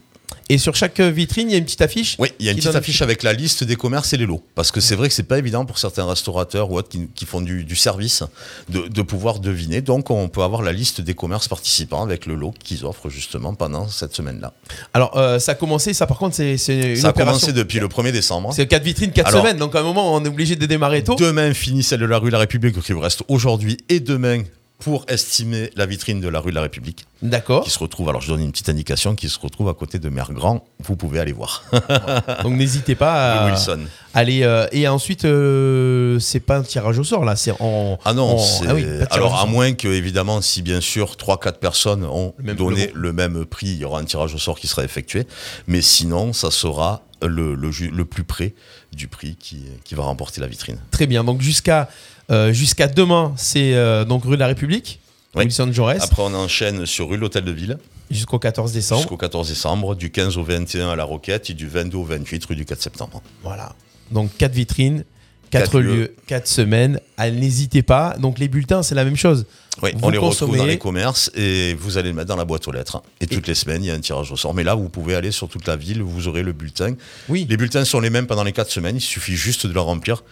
Et 0.53 0.57
sur 0.57 0.75
chaque 0.75 0.99
vitrine, 0.99 1.49
il 1.49 1.53
y 1.53 1.55
a 1.55 1.59
une 1.59 1.63
petite 1.63 1.81
affiche 1.81 2.17
Oui, 2.19 2.27
il 2.37 2.45
y 2.45 2.49
a 2.49 2.51
une 2.51 2.57
petite 2.57 2.75
affiche 2.75 3.01
avec 3.01 3.23
la 3.23 3.31
liste 3.31 3.63
des 3.63 3.77
commerces 3.77 4.11
et 4.11 4.17
les 4.17 4.25
lots. 4.25 4.43
Parce 4.53 4.69
que 4.69 4.81
c'est 4.81 4.95
vrai 4.95 5.07
que 5.07 5.13
c'est 5.13 5.23
pas 5.23 5.37
évident 5.39 5.63
pour 5.65 5.77
certains 5.79 6.05
restaurateurs 6.05 6.69
ou 6.71 6.77
autres 6.77 6.89
qui, 6.89 7.07
qui 7.15 7.25
font 7.25 7.39
du, 7.39 7.63
du 7.63 7.75
service 7.77 8.23
de, 8.67 8.87
de 8.89 9.01
pouvoir 9.01 9.39
deviner. 9.39 9.79
Donc 9.79 10.09
on 10.09 10.27
peut 10.27 10.41
avoir 10.43 10.61
la 10.61 10.73
liste 10.73 10.99
des 10.99 11.13
commerces 11.13 11.47
participants 11.47 12.03
avec 12.03 12.25
le 12.25 12.35
lot 12.35 12.53
qu'ils 12.63 12.83
offrent 12.85 13.09
justement 13.09 13.53
pendant 13.53 13.87
cette 13.87 14.13
semaine-là. 14.13 14.51
Alors, 14.93 15.17
euh, 15.17 15.39
ça 15.39 15.53
a 15.53 15.55
commencé, 15.55 15.93
ça 15.93 16.05
par 16.05 16.17
contre, 16.17 16.35
c'est 16.35 16.51
une 16.51 16.57
Ça 16.97 17.07
a 17.07 17.09
opération. 17.11 17.25
commencé 17.47 17.53
depuis 17.53 17.79
le 17.79 17.87
1er 17.87 18.11
décembre. 18.11 18.51
C'est 18.53 18.67
4 18.67 18.83
vitrines, 18.83 19.11
4 19.13 19.27
Alors- 19.29 19.41
semaines. 19.43 19.57
Donc, 19.57 19.73
à 19.75 19.79
un 19.79 19.83
moment, 19.83 20.13
on 20.13 20.25
est 20.25 20.27
obligé 20.27 20.57
de 20.57 20.65
démarrer 20.65 21.03
tôt. 21.03 21.15
Demain 21.15 21.53
finit 21.53 21.83
celle 21.83 22.01
de 22.01 22.05
la 22.05 22.17
rue 22.17 22.27
de 22.27 22.33
la 22.33 22.39
République, 22.39 22.77
qui 22.81 22.91
vous 22.91 22.99
reste 22.99 23.23
aujourd'hui 23.29 23.77
et 23.87 24.01
demain 24.01 24.43
pour 24.81 25.05
estimer 25.07 25.69
la 25.75 25.85
vitrine 25.85 26.19
de 26.19 26.27
la 26.27 26.39
rue 26.39 26.49
de 26.49 26.55
la 26.55 26.61
République, 26.63 27.05
D'accord. 27.21 27.63
qui 27.63 27.69
se 27.69 27.79
retrouve, 27.79 28.09
alors 28.09 28.19
je 28.21 28.27
donne 28.27 28.41
une 28.41 28.51
petite 28.51 28.67
indication, 28.67 29.15
qui 29.15 29.29
se 29.29 29.39
retrouve 29.39 29.69
à 29.69 29.73
côté 29.73 29.99
de 29.99 30.09
Mère 30.09 30.33
Grand. 30.33 30.65
Vous 30.83 30.95
pouvez 30.95 31.19
aller 31.19 31.31
voir. 31.31 31.63
Donc, 32.43 32.53
n'hésitez 32.53 32.95
pas 32.95 33.33
à 33.43 33.45
Wilson. 33.51 33.81
aller. 34.13 34.41
euh, 34.43 34.67
et 34.71 34.87
ensuite, 34.87 35.23
euh, 35.25 36.19
c'est 36.19 36.39
pas 36.39 36.57
un 36.57 36.63
tirage 36.63 36.97
au 36.99 37.03
sort, 37.03 37.23
là. 37.23 37.35
C'est 37.35 37.53
en. 37.59 37.99
Ah 38.05 38.13
non, 38.13 38.31
en- 38.35 38.37
c'est- 38.39 38.67
ah 38.67 38.73
oui, 38.73 38.85
alors 39.11 39.39
à 39.39 39.45
moins 39.45 39.73
que 39.73 39.87
évidemment 39.87 40.41
si 40.41 40.61
bien 40.61 40.81
sûr 40.81 41.15
3-4 41.15 41.59
personnes 41.59 42.03
ont 42.03 42.33
Le 42.37 42.53
donné 42.55 42.87
le 42.93 43.01
le, 43.01 43.13
même 43.13 43.45
prix, 43.45 43.67
il 43.67 43.77
y 43.77 43.85
aura 43.85 43.99
un 43.99 44.05
tirage 44.05 44.33
au 44.35 44.37
sort 44.39 44.59
qui 44.59 44.67
sera 44.67 44.83
effectué, 44.83 45.25
mais 45.67 45.81
sinon 45.81 46.33
ça 46.33 46.49
sera 46.51 47.03
le, 47.21 47.53
le, 47.53 47.69
le 47.69 48.05
plus 48.05 48.23
près 48.23 48.55
du 48.93 49.07
prix 49.07 49.35
qui, 49.39 49.65
qui 49.83 49.93
va 49.95 50.03
remporter 50.03 50.41
la 50.41 50.47
vitrine. 50.47 50.77
Très 50.89 51.05
bien. 51.05 51.23
Donc, 51.23 51.41
jusqu'à 51.41 51.87
euh, 52.31 52.53
jusqu'à 52.53 52.87
demain, 52.87 53.33
c'est 53.37 53.73
euh, 53.75 54.05
donc 54.05 54.23
rue 54.23 54.35
de 54.35 54.39
la 54.39 54.47
République, 54.47 54.99
Oui. 55.35 55.43
Wilson 55.45 55.69
Jaurès, 55.71 56.01
Après 56.03 56.21
on 56.23 56.33
enchaîne 56.33 56.85
sur 56.85 57.09
rue 57.09 57.17
l'Hôtel 57.17 57.43
de 57.45 57.51
Ville 57.51 57.77
jusqu'au 58.09 58.39
14 58.39 58.71
décembre. 58.73 59.01
jusqu'au 59.01 59.17
14 59.17 59.47
décembre, 59.49 59.95
du 59.95 60.11
15 60.11 60.37
au 60.37 60.43
21 60.43 60.89
à 60.89 60.95
la 60.95 61.03
Roquette 61.03 61.49
et 61.49 61.53
du 61.53 61.67
22 61.67 61.97
au 61.97 62.03
28 62.03 62.45
rue 62.45 62.55
du 62.55 62.65
4 62.65 62.81
septembre. 62.81 63.21
Voilà. 63.43 63.73
Donc, 64.11 64.29
4 64.37 64.51
vitrines, 64.51 65.05
4 65.51 65.63
Quatre 65.63 65.79
lieux, 65.79 65.95
lieux. 65.95 66.15
4 66.27 66.47
semaines. 66.47 66.99
N'hésitez 67.17 67.81
pas. 67.81 68.15
Donc, 68.19 68.39
les 68.39 68.47
bulletins, 68.49 68.83
c'est 68.83 68.95
la 68.95 69.05
même 69.05 69.15
chose. 69.15 69.45
Oui, 69.81 69.91
Vous 69.93 69.99
on 70.03 70.09
les 70.09 70.17
retrouve 70.17 70.37
consommez- 70.49 70.57
dans 70.57 70.65
les 70.65 70.77
commerces 70.77 71.31
et 71.35 71.73
vous 71.75 71.97
allez 71.97 72.09
le 72.09 72.15
mettre 72.15 72.27
dans 72.27 72.35
la 72.35 72.43
boîte 72.45 72.67
aux 72.67 72.71
lettres. 72.73 73.01
Et 73.21 73.27
toutes 73.27 73.47
les 73.47 73.55
semaines, 73.55 73.83
il 73.83 73.87
y 73.87 73.91
a 73.91 73.93
un 73.93 73.99
tirage 74.01 74.31
au 74.31 74.35
sort. 74.37 74.53
Mais 74.53 74.63
là, 74.63 74.75
vous 74.75 74.89
pouvez 74.89 75.15
aller 75.15 75.31
sur 75.31 75.47
toute 75.47 75.65
la 75.67 75.77
ville, 75.77 76.01
vous 76.01 76.27
aurez 76.27 76.43
le 76.43 76.51
bulletin. 76.51 76.95
Oui. 77.29 77.47
Les 77.49 77.55
bulletins 77.55 77.85
sont 77.85 78.01
les 78.01 78.09
mêmes 78.09 78.27
pendant 78.27 78.43
les 78.43 78.51
4 78.51 78.69
semaines, 78.69 78.97
il 78.97 79.01
suffit 79.01 79.35
juste 79.37 79.65
de 79.67 79.73
le 79.73 79.79
remplir, 79.79 80.23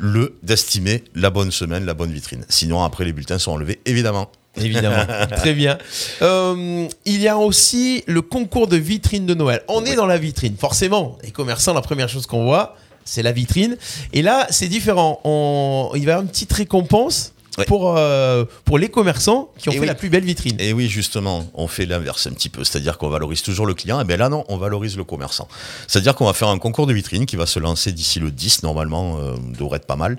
le 0.00 0.34
d'estimer 0.42 1.04
la 1.14 1.30
bonne 1.30 1.50
semaine, 1.50 1.84
la 1.84 1.94
bonne 1.94 2.12
vitrine. 2.12 2.44
Sinon, 2.48 2.82
après, 2.82 3.04
les 3.04 3.12
bulletins 3.12 3.38
sont 3.38 3.52
enlevés, 3.52 3.80
évidemment. 3.86 4.30
Évidemment. 4.56 5.06
Très 5.36 5.54
bien. 5.54 5.78
Euh, 6.20 6.86
il 7.06 7.20
y 7.20 7.28
a 7.28 7.38
aussi 7.38 8.04
le 8.06 8.20
concours 8.22 8.66
de 8.66 8.76
vitrine 8.76 9.24
de 9.26 9.34
Noël. 9.34 9.62
On 9.68 9.84
est 9.84 9.94
dans 9.94 10.06
la 10.06 10.18
vitrine, 10.18 10.56
forcément. 10.58 11.16
Les 11.22 11.30
commerçants, 11.30 11.72
la 11.72 11.80
première 11.80 12.08
chose 12.08 12.26
qu'on 12.26 12.44
voit, 12.44 12.76
c'est 13.04 13.22
la 13.22 13.32
vitrine. 13.32 13.76
Et 14.12 14.20
là, 14.22 14.46
c'est 14.50 14.68
différent. 14.68 15.20
On- 15.24 15.90
Il 15.94 16.00
va 16.04 16.10
y 16.10 16.10
avoir 16.12 16.22
une 16.22 16.28
petite 16.28 16.52
récompense 16.52 17.32
Ouais. 17.58 17.66
pour, 17.66 17.98
euh, 17.98 18.46
pour 18.64 18.78
les 18.78 18.88
commerçants 18.88 19.50
qui 19.58 19.68
ont 19.68 19.72
Et 19.72 19.74
fait 19.74 19.80
oui. 19.82 19.86
la 19.86 19.94
plus 19.94 20.08
belle 20.08 20.24
vitrine. 20.24 20.56
Et 20.58 20.72
oui, 20.72 20.88
justement, 20.88 21.50
on 21.52 21.68
fait 21.68 21.84
l'inverse 21.84 22.26
un 22.26 22.30
petit 22.32 22.48
peu, 22.48 22.64
c'est-à-dire 22.64 22.96
qu'on 22.96 23.10
valorise 23.10 23.42
toujours 23.42 23.66
le 23.66 23.74
client, 23.74 24.00
et 24.00 24.04
bien 24.04 24.16
là 24.16 24.30
non, 24.30 24.44
on 24.48 24.56
valorise 24.56 24.96
le 24.96 25.04
commerçant. 25.04 25.46
C'est-à-dire 25.86 26.14
qu'on 26.14 26.24
va 26.24 26.32
faire 26.32 26.48
un 26.48 26.58
concours 26.58 26.86
de 26.86 26.94
vitrine 26.94 27.26
qui 27.26 27.36
va 27.36 27.44
se 27.44 27.58
lancer 27.58 27.92
d'ici 27.92 28.20
le 28.20 28.30
10, 28.30 28.62
normalement, 28.62 29.18
euh, 29.18 29.34
devrait 29.58 29.76
être 29.76 29.86
pas 29.86 29.96
mal, 29.96 30.16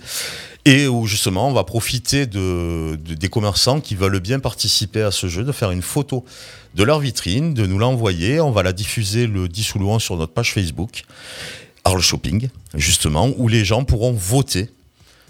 et 0.65 0.87
où 0.87 1.07
justement 1.07 1.47
on 1.49 1.53
va 1.53 1.63
profiter 1.63 2.27
de, 2.27 2.99
de- 3.03 3.15
des 3.15 3.29
commerçants 3.29 3.81
qui 3.81 3.95
veulent 3.95 4.19
bien 4.19 4.39
participer 4.39 5.01
à 5.01 5.09
ce 5.09 5.27
jeu, 5.27 5.43
de 5.43 5.51
faire 5.51 5.71
une 5.71 5.81
photo 5.81 6.23
de 6.75 6.83
leur 6.83 6.99
vitrine, 6.99 7.55
de 7.55 7.65
nous 7.65 7.79
l'envoyer, 7.79 8.41
on 8.41 8.51
va 8.51 8.61
la 8.61 8.73
diffuser 8.73 9.25
le 9.25 9.47
10 9.47 9.73
ou 9.73 9.79
le 9.79 9.85
11 9.85 10.03
sur 10.03 10.17
notre 10.17 10.33
page 10.33 10.53
Facebook, 10.53 11.03
Arles 11.83 12.01
Shopping, 12.01 12.49
justement, 12.75 13.31
où 13.37 13.47
les 13.47 13.65
gens 13.65 13.83
pourront 13.83 14.13
voter 14.13 14.69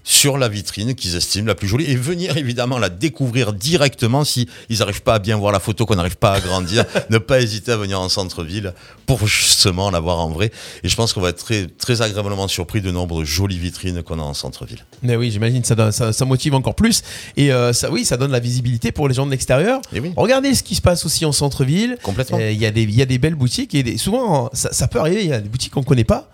sur 0.03 0.37
la 0.37 0.49
vitrine 0.49 0.95
qu'ils 0.95 1.15
estiment 1.15 1.47
la 1.47 1.55
plus 1.55 1.67
jolie 1.67 1.85
et 1.85 1.95
venir 1.95 2.35
évidemment 2.37 2.77
la 2.77 2.89
découvrir 2.89 3.53
directement 3.53 4.23
si 4.25 4.49
ils 4.69 4.79
n'arrivent 4.79 5.01
pas 5.01 5.15
à 5.15 5.19
bien 5.19 5.37
voir 5.37 5.51
la 5.53 5.59
photo, 5.61 5.85
qu'on 5.85 5.95
n'arrive 5.95 6.17
pas 6.17 6.31
à 6.33 6.35
agrandir, 6.35 6.83
ne 7.09 7.17
pas 7.17 7.39
hésiter 7.41 7.71
à 7.71 7.77
venir 7.77 7.99
en 8.01 8.09
centre-ville 8.09 8.73
pour 9.05 9.25
justement 9.27 9.89
la 9.91 9.99
voir 10.01 10.19
en 10.19 10.29
vrai. 10.29 10.51
Et 10.83 10.89
je 10.89 10.95
pense 10.95 11.13
qu'on 11.13 11.21
va 11.21 11.29
être 11.29 11.37
très, 11.43 11.67
très 11.67 12.01
agréablement 12.01 12.47
surpris 12.47 12.81
de 12.81 12.91
nombre 12.91 13.21
de 13.21 13.25
jolies 13.25 13.57
vitrines 13.59 14.03
qu'on 14.03 14.19
a 14.19 14.23
en 14.23 14.33
centre-ville. 14.33 14.85
Mais 15.03 15.15
oui, 15.15 15.31
j'imagine 15.31 15.63
ça, 15.63 15.91
ça, 15.91 16.11
ça 16.11 16.25
motive 16.25 16.53
encore 16.55 16.75
plus. 16.75 17.01
Et 17.37 17.53
euh, 17.53 17.71
ça, 17.73 17.89
oui, 17.89 18.03
ça 18.05 18.17
donne 18.17 18.31
la 18.31 18.39
visibilité 18.39 18.91
pour 18.91 19.07
les 19.07 19.13
gens 19.13 19.25
de 19.25 19.31
l'extérieur. 19.31 19.79
Oui. 19.93 20.11
Regardez 20.17 20.53
ce 20.53 20.63
qui 20.63 20.75
se 20.75 20.81
passe 20.81 21.05
aussi 21.05 21.25
en 21.25 21.31
centre-ville. 21.31 21.97
Complètement. 22.03 22.39
Euh, 22.39 22.51
Il 22.51 22.59
y, 22.61 22.65
a 22.65 22.71
des- 22.71 22.83
il 22.83 22.93
y 22.95 23.01
a 23.01 23.05
des 23.05 23.17
belles 23.19 23.35
boutiques 23.35 23.73
et 23.73 23.83
des- 23.83 23.97
souvent, 23.97 24.49
ça, 24.53 24.73
ça 24.73 24.87
peut 24.87 24.99
arriver, 24.99 25.23
il 25.23 25.29
y 25.29 25.33
a 25.33 25.39
des 25.39 25.49
boutiques 25.49 25.71
qu'on 25.73 25.79
ne 25.81 25.85
connaît 25.85 26.03
pas. 26.03 26.29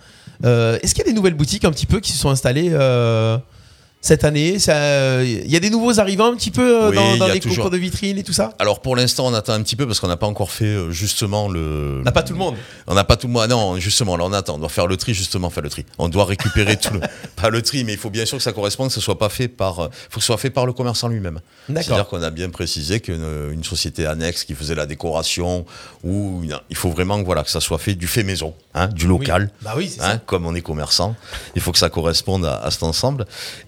Euh, 0.45 0.79
Est-ce 0.81 0.95
qu'il 0.95 1.03
y 1.03 1.07
a 1.07 1.11
des 1.11 1.15
nouvelles 1.15 1.33
boutiques 1.33 1.65
un 1.65 1.71
petit 1.71 1.85
peu 1.85 1.99
qui 1.99 2.11
se 2.13 2.17
sont 2.17 2.29
installées 2.29 2.69
cette 4.01 4.23
année 4.23 4.59
Ça- 4.59 5.23
Il 5.23 5.49
y 5.51 5.55
a 5.55 5.59
des 5.59 5.69
nouveaux 5.69 5.99
arrivants 5.99 6.31
un 6.31 6.35
petit 6.35 6.51
peu 6.51 6.83
euh, 6.85 6.89
Oui, 6.89 6.95
dans, 6.95 7.13
il 7.13 7.19
dans 7.19 7.27
les 7.27 7.39
toujours- 7.39 7.57
concours 7.57 7.71
de 7.71 7.77
vitrines 7.77 8.17
et 8.17 8.23
tout 8.23 8.33
ça? 8.33 8.53
Alors 8.59 8.81
pour 8.81 8.95
l'instant, 8.95 9.27
on 9.27 9.33
attend 9.33 9.53
un 9.53 9.61
petit 9.61 9.75
peu 9.75 9.85
parce 9.85 9.99
qu'on 9.99 10.07
n'a 10.07 10.17
pas 10.17 10.27
encore 10.27 10.51
fait 10.51 10.65
euh, 10.65 10.91
justement 10.91 11.49
le. 11.49 11.97
On 11.99 12.03
n'a 12.03 12.11
pas 12.11 12.23
tout 12.23 12.33
le 12.33 12.39
monde. 12.39 12.55
On 12.87 12.93
n'a 12.93 13.03
pas 13.03 13.17
tout 13.17 13.27
le 13.27 13.33
monde. 13.33 13.49
Non, 13.49 13.77
justement, 13.77 14.15
là 14.17 14.23
on 14.25 14.33
attend. 14.33 14.55
On 14.55 14.59
doit 14.59 14.69
faire 14.69 14.87
le 14.87 14.95
tri, 14.97 15.13
justement, 15.13 15.49
faire 15.49 15.63
le 15.63 15.69
tri. 15.69 15.85
On 15.97 16.07
doit 16.09 16.25
récupérer 16.25 16.77
tout 16.81 16.93
le. 16.93 17.01
Pas 17.35 17.49
le 17.49 17.61
tri, 17.61 17.83
mais 17.83 17.93
il 17.93 17.99
faut 17.99 18.09
bien 18.09 18.25
sûr 18.25 18.37
que 18.37 18.43
ça 18.43 18.53
corresponde, 18.53 18.87
que 18.87 18.93
ce 18.93 19.01
soit 19.01 19.17
pas 19.17 19.29
fait 19.29 19.47
par. 19.47 19.79
euh, 19.79 19.87
faut 20.09 20.15
que 20.15 20.21
ce 20.21 20.27
soit 20.27 20.37
fait 20.37 20.49
par 20.49 20.65
le 20.65 20.73
commerçant 20.73 21.07
lui-même. 21.07 21.39
D'accord. 21.67 21.83
C'est-à-dire 21.83 22.07
qu'on 22.07 22.23
a 22.23 22.29
bien 22.31 22.49
précisé 22.49 22.99
qu'une 23.01 23.25
une 23.51 23.63
société 23.63 24.05
annexe 24.05 24.43
qui 24.43 24.55
faisait 24.55 24.75
la 24.75 24.85
décoration, 24.85 25.65
ou 26.03 26.41
une- 26.43 26.57
il 26.69 26.75
faut 26.75 26.89
vraiment 26.89 27.19
que, 27.19 27.25
voilà, 27.25 27.43
que 27.43 27.49
ça 27.51 27.59
soit 27.59 27.77
fait 27.77 27.95
du 27.95 28.07
fait 28.07 28.23
maison, 28.23 28.53
hein, 28.73 28.87
du 28.87 29.07
local. 29.07 29.51
Bah 29.61 29.73
oui, 29.75 29.89
c'est 29.93 30.01
Hein, 30.01 30.11
ça. 30.13 30.17
comme 30.25 30.45
on 30.45 30.55
est 30.55 30.61
commerçant, 30.61 31.15
il 31.55 31.61
faut 31.61 31.71
que 31.71 31.77
ça 31.77 31.89
corresponde 31.89 32.45
à, 32.45 32.59
à 32.63 32.71
cet 32.71 32.83
ensemble. 32.83 33.25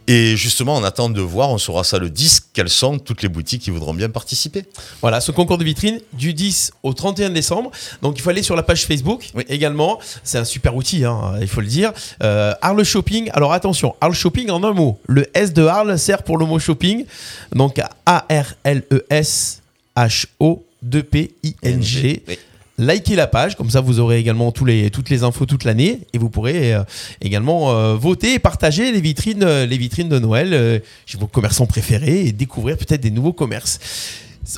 Et 0.08 0.21
justement, 0.36 0.76
on 0.76 0.84
attend 0.84 1.10
de 1.10 1.22
voir, 1.22 1.50
on 1.50 1.58
saura 1.58 1.84
ça 1.84 1.98
le 2.00 2.10
10, 2.10 2.50
quelles 2.54 2.70
sont 2.70 3.00
toutes 3.00 3.22
les 3.22 3.30
boutiques 3.30 3.64
qui 3.64 3.70
voudront 3.72 3.94
bien 3.94 4.10
participer. 4.10 4.64
Voilà, 5.02 5.22
ce 5.22 5.32
concours 5.32 5.58
de 5.58 5.64
vitrine 5.64 6.00
du 6.14 6.34
10 6.34 6.72
au 6.84 6.94
31 6.94 7.30
décembre. 7.32 7.72
Donc 8.02 8.18
il 8.18 8.22
faut 8.22 8.30
aller 8.30 8.44
sur 8.44 8.56
la 8.56 8.64
page 8.64 8.86
Facebook 8.86 9.30
Oui. 9.36 9.44
également. 9.50 10.00
C'est 10.24 10.38
un 10.38 10.46
super 10.46 10.76
outil, 10.76 11.04
hein, 11.06 11.34
il 11.42 11.48
faut 11.48 11.62
le 11.62 11.68
dire. 11.68 11.92
Euh, 12.24 12.54
Arles 12.62 12.84
Shopping. 12.84 13.30
Alors 13.34 13.54
attention, 13.54 13.96
Arles 14.02 14.14
Shopping 14.16 14.50
en 14.50 14.64
un 14.64 14.74
mot. 14.74 15.00
Le 15.08 15.26
S 15.38 15.54
de 15.54 15.66
Arles 15.66 15.98
sert 16.00 16.24
pour 16.24 16.38
le 16.38 16.46
mot 16.46 16.60
shopping. 16.60 17.06
Donc 17.54 17.80
A-R-L-E-S 18.06 19.62
H-O-2-P-I-N-G. 19.96 22.24
Oui. 22.28 22.40
Likez 22.82 23.16
la 23.16 23.28
page, 23.28 23.56
comme 23.56 23.70
ça 23.70 23.80
vous 23.80 24.00
aurez 24.00 24.18
également 24.18 24.52
toutes 24.52 24.68
les 24.68 25.24
infos 25.24 25.46
toute 25.46 25.66
l'année 25.66 26.00
et 26.14 26.18
vous 26.18 26.32
pourrez 26.32 26.74
euh, 26.74 26.84
également 27.22 27.70
euh, 27.70 27.94
voter 27.94 28.34
et 28.34 28.40
partager 28.40 28.92
les 28.92 29.02
vitrines, 29.02 29.44
euh, 29.44 29.68
les 29.68 29.78
vitrines 29.78 30.10
de 30.10 30.18
Noël 30.18 30.82
chez 31.06 31.20
vos 31.20 31.28
commerçants 31.28 31.68
préférés 31.68 32.26
et 32.26 32.32
découvrir 32.32 32.78
peut-être 32.78 33.02
des 33.02 33.12
nouveaux 33.12 33.34
commerces. 33.34 33.80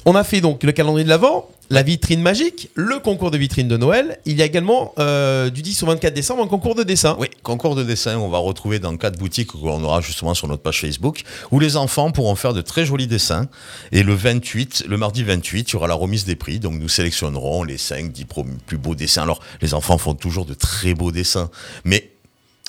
On 0.05 0.15
a 0.15 0.23
fait 0.23 0.39
donc 0.39 0.63
le 0.63 0.71
calendrier 0.71 1.03
de 1.03 1.09
l'Avent, 1.09 1.49
la 1.69 1.81
vitrine 1.81 2.21
magique, 2.21 2.69
le 2.75 2.99
concours 2.99 3.31
de 3.31 3.37
vitrine 3.37 3.67
de 3.67 3.77
Noël. 3.77 4.19
Il 4.25 4.37
y 4.37 4.41
a 4.41 4.45
également 4.45 4.93
euh, 4.99 5.49
du 5.49 5.61
10 5.61 5.83
au 5.83 5.85
24 5.87 6.13
décembre 6.13 6.43
un 6.43 6.47
concours 6.47 6.75
de 6.75 6.83
dessin. 6.83 7.15
Oui, 7.19 7.27
concours 7.41 7.75
de 7.75 7.83
dessin, 7.83 8.17
on 8.17 8.29
va 8.29 8.37
retrouver 8.37 8.79
dans 8.79 8.95
quatre 8.97 9.17
boutiques 9.17 9.47
qu'on 9.53 9.83
aura 9.83 10.01
justement 10.01 10.33
sur 10.33 10.47
notre 10.47 10.61
page 10.61 10.81
Facebook, 10.81 11.23
où 11.51 11.59
les 11.59 11.75
enfants 11.77 12.11
pourront 12.11 12.35
faire 12.35 12.53
de 12.53 12.61
très 12.61 12.85
jolis 12.85 13.07
dessins. 13.07 13.47
Et 13.91 14.03
le 14.03 14.13
28, 14.13 14.85
le 14.87 14.97
mardi 14.97 15.23
28, 15.23 15.69
il 15.69 15.73
y 15.73 15.75
aura 15.75 15.87
la 15.87 15.95
remise 15.95 16.25
des 16.25 16.35
prix. 16.35 16.59
Donc 16.59 16.73
nous 16.73 16.89
sélectionnerons 16.89 17.63
les 17.63 17.77
5, 17.77 18.11
10 18.11 18.25
pro- 18.25 18.45
plus 18.67 18.77
beaux 18.77 18.95
dessins. 18.95 19.23
Alors 19.23 19.39
les 19.61 19.73
enfants 19.73 19.97
font 19.97 20.13
toujours 20.13 20.45
de 20.45 20.53
très 20.53 20.93
beaux 20.93 21.11
dessins, 21.11 21.49
mais 21.85 22.11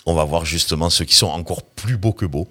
on 0.07 0.15
va 0.15 0.25
voir 0.25 0.45
justement 0.45 0.89
ceux 0.91 1.05
qui 1.05 1.15
sont 1.17 1.27
encore 1.29 1.63
plus 1.63 1.97
beaux 1.97 2.13
que 2.13 2.27
beaux. 2.27 2.49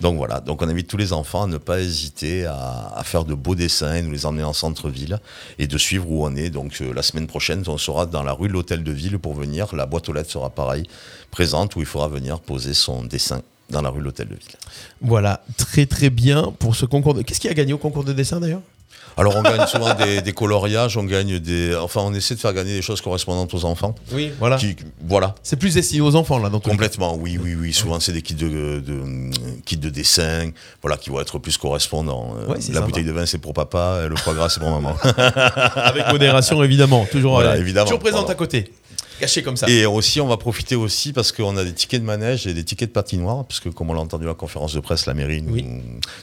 Donc 0.00 0.16
voilà, 0.18 0.40
donc 0.40 0.62
on 0.62 0.68
invite 0.68 0.88
tous 0.88 0.96
les 0.96 1.12
enfants 1.12 1.44
à 1.44 1.46
ne 1.46 1.56
pas 1.56 1.80
hésiter 1.80 2.44
à, 2.46 3.00
faire 3.04 3.24
de 3.24 3.34
beaux 3.34 3.54
dessins 3.54 4.02
nous 4.02 4.10
les 4.10 4.26
emmener 4.26 4.44
en 4.44 4.52
centre-ville 4.52 5.20
et 5.58 5.66
de 5.66 5.78
suivre 5.78 6.10
où 6.10 6.26
on 6.26 6.34
est. 6.36 6.50
Donc 6.50 6.80
euh, 6.80 6.92
la 6.92 7.02
semaine 7.02 7.26
prochaine, 7.26 7.62
on 7.66 7.78
sera 7.78 8.06
dans 8.06 8.22
la 8.22 8.32
rue 8.32 8.48
de 8.48 8.52
l'Hôtel 8.52 8.84
de 8.84 8.92
Ville 8.92 9.18
pour 9.18 9.34
venir. 9.34 9.74
La 9.74 9.86
boîte 9.86 10.08
aux 10.08 10.12
lettres 10.12 10.30
sera 10.30 10.50
pareil, 10.50 10.86
présente, 11.30 11.76
où 11.76 11.80
il 11.80 11.86
faudra 11.86 12.08
venir 12.08 12.40
poser 12.40 12.74
son 12.74 13.04
dessin 13.04 13.42
dans 13.70 13.82
la 13.82 13.88
rue 13.88 14.00
de 14.00 14.04
l'Hôtel 14.04 14.28
de 14.28 14.34
Ville. 14.34 14.56
Voilà, 15.00 15.42
très 15.56 15.86
très 15.86 16.10
bien 16.10 16.52
pour 16.58 16.76
ce 16.76 16.84
concours 16.84 17.14
de. 17.14 17.22
Qu'est-ce 17.22 17.40
qui 17.40 17.48
a 17.48 17.54
gagné 17.54 17.72
au 17.72 17.78
concours 17.78 18.04
de 18.04 18.12
dessin 18.12 18.40
d'ailleurs? 18.40 18.62
Alors 19.18 19.34
on 19.36 19.42
gagne 19.42 19.66
souvent 19.66 19.94
des, 19.94 20.20
des 20.20 20.32
coloriages, 20.32 20.96
on 20.98 21.04
gagne 21.04 21.38
des... 21.38 21.74
Enfin 21.74 22.02
on 22.04 22.12
essaie 22.12 22.34
de 22.34 22.40
faire 22.40 22.52
gagner 22.52 22.74
des 22.74 22.82
choses 22.82 23.00
correspondantes 23.00 23.54
aux 23.54 23.64
enfants. 23.64 23.94
Oui, 24.12 24.30
voilà. 24.38 24.56
Qui, 24.56 24.76
voilà, 25.08 25.34
C'est 25.42 25.56
plus 25.56 25.72
destiné 25.74 26.02
aux 26.02 26.14
enfants 26.16 26.38
là, 26.38 26.50
cas. 26.60 26.70
Complètement, 26.70 27.14
oui, 27.16 27.38
oui, 27.42 27.54
oui. 27.58 27.72
Souvent, 27.72 27.98
c'est 27.98 28.12
des 28.12 28.20
kits 28.20 28.34
de, 28.34 28.48
de- 28.80 29.30
kits 29.64 29.78
de 29.78 29.88
dessin, 29.88 30.50
voilà, 30.82 30.96
qui 30.98 31.08
vont 31.10 31.20
être 31.20 31.38
plus 31.38 31.56
correspondants. 31.56 32.34
Euh, 32.38 32.46
Ouais, 32.46 32.56
la 32.56 32.60
sympa. 32.60 32.80
bouteille 32.82 33.04
de 33.04 33.12
vin, 33.12 33.24
c'est 33.26 33.38
pour 33.38 33.54
papa, 33.54 34.02
et 34.04 34.08
le 34.08 34.16
foie 34.16 34.34
gras, 34.34 34.48
c'est 34.50 34.60
pour 34.60 34.70
maman. 34.70 34.94
Avec 35.76 36.08
modération 36.12 36.62
évidemment, 36.62 37.06
toujours, 37.10 37.32
Voilà, 37.34 37.52
euh, 37.52 37.60
évidemment, 37.60 37.86
toujours 37.86 38.00
présente 38.00 38.28
à 38.30 38.34
côté. 38.34 38.70
Caché 39.20 39.42
comme 39.42 39.56
ça. 39.56 39.68
Et 39.68 39.86
aussi, 39.86 40.20
on 40.20 40.26
va 40.26 40.36
profiter 40.36 40.76
aussi 40.76 41.12
parce 41.12 41.32
qu'on 41.32 41.56
a 41.56 41.64
des 41.64 41.72
tickets 41.72 42.00
de 42.00 42.06
manège 42.06 42.46
et 42.46 42.54
des 42.54 42.64
tickets 42.64 42.90
de 42.90 42.92
patinoire, 42.92 43.44
puisque 43.44 43.70
comme 43.70 43.90
on 43.90 43.94
l'a 43.94 44.00
entendu 44.00 44.24
à 44.24 44.28
la 44.28 44.34
conférence 44.34 44.74
de 44.74 44.80
presse, 44.80 45.06
la 45.06 45.14
mairie 45.14 45.42
nous, 45.42 45.56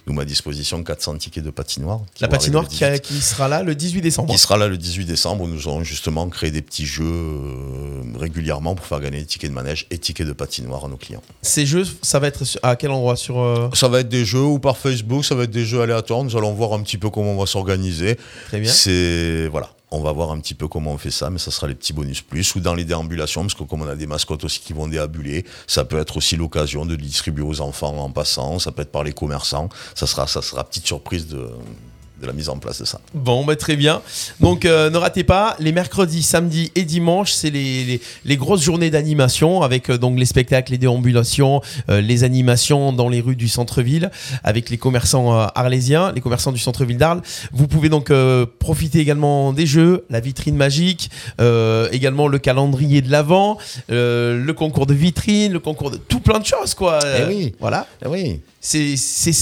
nous 0.08 0.14
met 0.14 0.22
à 0.22 0.26
disposition 0.26 0.84
400 0.84 1.18
tickets 1.18 1.44
de 1.44 1.50
patinoire. 1.50 2.02
La 2.20 2.28
patinoire 2.28 2.68
qui, 2.68 2.84
qui, 3.02 3.22
sera 3.22 3.48
là 3.48 3.64
le 3.64 3.76
18 3.76 4.02
décembre. 4.02 4.32
Qui 4.32 4.40
sera 4.40 4.58
là 4.58 4.68
le 4.68 4.78
18 4.78 5.06
décembre, 5.06 5.44
où 5.44 5.48
nous 5.48 5.68
allons 5.68 5.84
justement 5.84 6.28
créé 6.30 6.52
des 6.52 6.62
petits 6.62 6.86
jeux 6.86 7.04
euh, 7.06 8.02
régulièrement 8.18 8.76
pour 8.76 8.86
faire 8.86 9.00
gagner 9.00 9.20
des 9.20 9.26
tickets 9.26 9.50
de 9.50 9.56
manège 9.56 9.88
et 9.90 9.98
tickets 9.98 10.28
de 10.28 10.34
patinoire 10.34 10.86
à 10.86 10.88
nos 10.88 10.98
clients. 10.98 11.24
Ces 11.42 11.66
jeux, 11.66 11.86
ça 12.02 12.20
va 12.20 12.28
être 12.28 12.44
à 12.62 12.76
quel 12.76 12.92
endroit? 12.92 13.16
Sur 13.16 13.40
euh 13.40 13.70
Ça 13.74 13.88
va 13.88 14.00
être 14.00 14.10
des 14.10 14.26
jeux 14.26 14.40
ou 14.40 14.60
par 14.60 14.78
Facebook, 14.78 15.26
ça 15.26 15.36
va 15.36 15.44
être 15.44 15.52
des 15.52 15.66
jeux 15.66 15.82
aléatoires. 15.82 16.24
Nous 16.24 16.36
allons 16.38 16.54
voir 16.54 16.74
un 16.74 16.82
petit 16.82 16.98
peu 16.98 17.10
comment 17.10 17.34
on 17.34 17.40
va 17.40 17.46
s'organiser. 17.46 18.18
Très 18.48 18.60
bien. 18.60 18.72
C'est 18.72 19.48
voilà. 19.48 19.70
On 19.96 20.02
va 20.02 20.12
voir 20.12 20.32
un 20.32 20.40
petit 20.40 20.56
peu 20.56 20.68
comment 20.68 20.94
on 20.94 20.98
fait 20.98 21.12
ça, 21.12 21.30
mais 21.30 21.38
ça 21.38 21.52
sera 21.52 21.68
les 21.68 21.76
petits 21.76 21.94
bonus 21.94 22.22
plus 22.22 22.56
ou 22.56 22.60
dans 22.60 22.74
les 22.74 22.84
déambulations, 22.84 23.42
parce 23.42 23.54
que 23.54 23.64
comme 23.64 23.84
on 23.84 23.88
a 23.88 23.96
des 23.96 24.08
mascottes 24.08 24.44
aussi 24.44 24.60
qui 24.60 24.74
vont 24.74 24.88
déambuler, 24.88 25.46
ça 25.68 25.86
peut 25.86 26.00
être 26.00 26.18
aussi 26.18 26.36
l'occasion 26.36 26.88
de 26.88 26.96
distribuer 26.96 27.44
aux 27.44 27.62
enfants 27.62 27.96
en 28.00 28.10
passant, 28.10 28.58
ça 28.58 28.72
peut 28.72 28.82
être 28.82 28.92
par 28.92 29.04
les 29.04 29.14
commerçants, 29.14 29.70
ça 29.94 30.08
sera, 30.08 30.26
ça 30.26 30.42
sera 30.42 30.64
petite 30.64 30.88
surprise 30.88 31.28
de, 31.28 31.48
de 32.24 32.28
la 32.28 32.34
mise 32.34 32.50
en 32.50 32.58
place 32.58 32.80
de 32.80 32.86
ça. 32.86 33.00
Bon, 33.14 33.44
bah, 33.46 33.56
très 33.56 33.76
bien. 33.76 34.02
Donc 34.40 34.66
euh, 34.66 34.90
ne 34.90 34.98
ratez 34.98 35.24
pas, 35.24 35.56
les 35.60 35.72
mercredis, 35.72 36.24
samedis 36.24 36.72
et 36.76 36.84
dimanches, 36.84 37.34
c'est 37.34 37.50
les, 37.50 38.02
les, 38.24 38.38
grosses 38.38 38.62
journées 38.62 38.90
d'animation 38.90 39.62
avec 39.62 39.90
euh, 39.90 39.98
donc 39.98 40.18
les 40.18 40.26
spectacles, 40.26 40.72
les 40.72 40.78
déambulations, 40.78 41.62
euh, 41.90 42.00
les 42.02 42.24
animations 42.24 42.94
dans 42.94 43.10
les 43.10 43.20
rues 43.20 43.36
du 43.36 43.50
centre-ville 43.50 44.10
avec 44.44 44.70
les 44.70 44.78
commerçants 44.78 45.34
arlésiens, 45.34 46.12
les 46.14 46.22
commerçants 46.22 46.54
du 46.54 46.60
centre-ville 46.60 46.98
d'Arles. 46.98 47.22
Vous 47.52 47.68
pouvez 47.68 47.90
donc 47.90 48.12
profiter 48.60 49.00
également 49.00 49.52
des 49.52 49.66
jeux, 49.66 50.06
la 50.10 50.20
vitrine 50.20 50.56
magique, 50.56 51.10
également 51.92 52.28
le 52.28 52.40
calendrier 52.40 53.02
de 53.02 53.12
l'Avent, 53.12 53.58
le 53.90 54.52
concours 54.52 54.86
de 54.86 54.94
vitrine, 54.94 55.52
le 55.52 55.60
concours 55.60 55.92
de 55.92 55.98
tout 55.98 56.20
plein 56.20 56.40
de 56.40 56.46
choses 56.46 56.74
quoi. 56.74 57.00
Eh 57.20 57.24
oui. 57.28 57.54
Voilà. 57.60 57.88
Eh 58.04 58.08
oui. 58.08 58.40
C'est 58.60 58.96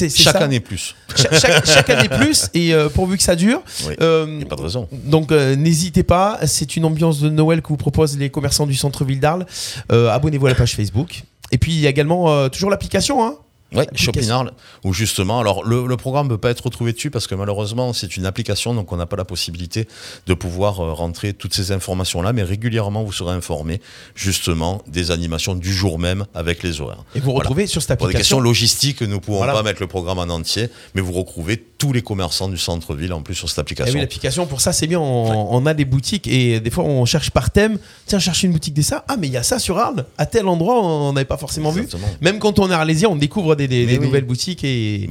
chaque 0.09 0.41
année 0.41 0.59
plus. 0.59 0.95
chaque, 1.15 1.89
année 1.89 2.09
plus 2.09 2.49
et 2.53 2.70
euh, 2.73 2.89
pourvu 2.89 3.17
que 3.17 3.23
ça 3.23 3.35
dure. 3.35 3.61
Il 3.85 3.95
euh, 4.01 4.25
n'y 4.25 4.43
a 4.43 4.45
pas 4.45 4.55
de 4.55 4.61
raison. 4.61 4.87
Donc 4.91 5.31
euh, 5.31 5.55
n'hésitez 5.55 6.03
pas, 6.03 6.39
c'est 6.45 6.75
une 6.75 6.85
ambiance 6.85 7.19
de 7.19 7.29
Noël 7.29 7.61
que 7.61 7.69
vous 7.69 7.77
proposent 7.77 8.17
les 8.17 8.29
commerçants 8.29 8.67
du 8.67 8.75
centre-ville 8.75 9.19
d'Arles. 9.19 9.45
Abonnez-vous 9.89 10.47
à 10.47 10.49
la 10.49 10.55
page 10.55 10.75
Facebook. 10.75 11.23
Et 11.51 11.57
puis 11.57 11.73
il 11.73 11.79
y 11.79 11.87
a 11.87 11.89
également 11.89 12.49
toujours 12.49 12.69
l'application. 12.69 13.23
Hein 13.23 13.35
oui, 13.73 13.85
Shopinarl, 13.95 14.51
où 14.83 14.91
justement, 14.91 15.39
alors 15.39 15.63
le, 15.63 15.95
programme 15.95 16.27
ne 16.27 16.31
peut 16.31 16.37
pas 16.37 16.49
être 16.49 16.65
retrouvé 16.65 16.91
dessus 16.91 17.09
parce 17.09 17.25
que 17.27 17.35
malheureusement 17.35 17.93
c'est 17.93 18.17
une 18.17 18.25
application, 18.25 18.73
donc 18.73 18.91
on 18.91 18.97
n'a 18.97 19.05
pas 19.05 19.15
la 19.15 19.23
possibilité 19.23 19.87
de 20.27 20.33
pouvoir 20.33 20.81
euh, 20.81 20.91
rentrer 20.91 21.33
toutes 21.33 21.53
ces 21.53 21.71
informations-là, 21.71 22.33
mais 22.33 22.43
régulièrement 22.43 23.03
vous 23.03 23.13
serez 23.13 23.33
informé 23.33 23.81
justement 24.13 24.81
des 24.87 25.11
animations 25.11 25.55
du 25.55 25.73
jour 25.73 25.99
même 25.99 26.25
avec 26.33 26.63
les 26.63 26.81
horaires. 26.81 27.05
Et 27.15 27.21
vous 27.21 27.31
retrouvez 27.31 27.65
sur 27.65 27.81
cette 27.81 27.91
application. 27.91 28.07
Pour 28.07 28.11
des 28.11 28.17
questions 28.17 28.39
logistiques, 28.41 29.01
nous 29.01 29.07
ne 29.07 29.17
pouvons 29.17 29.39
pas 29.39 29.63
mettre 29.63 29.81
le 29.81 29.87
programme 29.87 30.19
en 30.19 30.23
entier, 30.23 30.69
mais 30.93 31.01
vous 31.01 31.13
retrouvez 31.13 31.63
tous 31.81 31.93
les 31.93 32.03
commerçants 32.03 32.47
du 32.47 32.59
centre-ville 32.59 33.11
en 33.11 33.23
plus 33.23 33.33
sur 33.33 33.49
cette 33.49 33.57
application. 33.57 33.93
Et 33.93 33.95
oui, 33.95 34.01
l'application 34.01 34.45
pour 34.45 34.61
ça 34.61 34.71
c'est 34.71 34.85
bien, 34.85 34.99
on, 34.99 35.65
a 35.65 35.73
des 35.73 35.83
boutiques 35.83 36.27
et 36.27 36.59
des 36.59 36.69
fois 36.69 36.83
on 36.83 37.05
cherche 37.05 37.31
par 37.31 37.49
thème, 37.49 37.79
tiens, 38.05 38.19
chercher 38.19 38.45
une 38.45 38.53
boutique 38.53 38.75
de 38.75 38.83
ça, 38.83 39.03
ah 39.07 39.15
mais 39.17 39.25
il 39.25 39.33
y 39.33 39.37
a 39.37 39.41
ça 39.41 39.57
sur 39.57 39.79
Arles, 39.79 40.05
à 40.19 40.27
tel 40.27 40.45
endroit 40.45 40.79
on 40.79 41.11
n'avait 41.13 41.25
pas 41.25 41.37
forcément 41.37 41.71
vu. 41.71 41.87
Même 42.21 42.37
quand 42.37 42.59
on 42.59 42.69
est 42.69 42.73
arlésien, 42.73 43.09
on 43.09 43.15
découvre 43.15 43.55
des, 43.55 43.97
nouvelles 43.97 44.25
boutiques 44.25 44.63
et 44.63 45.09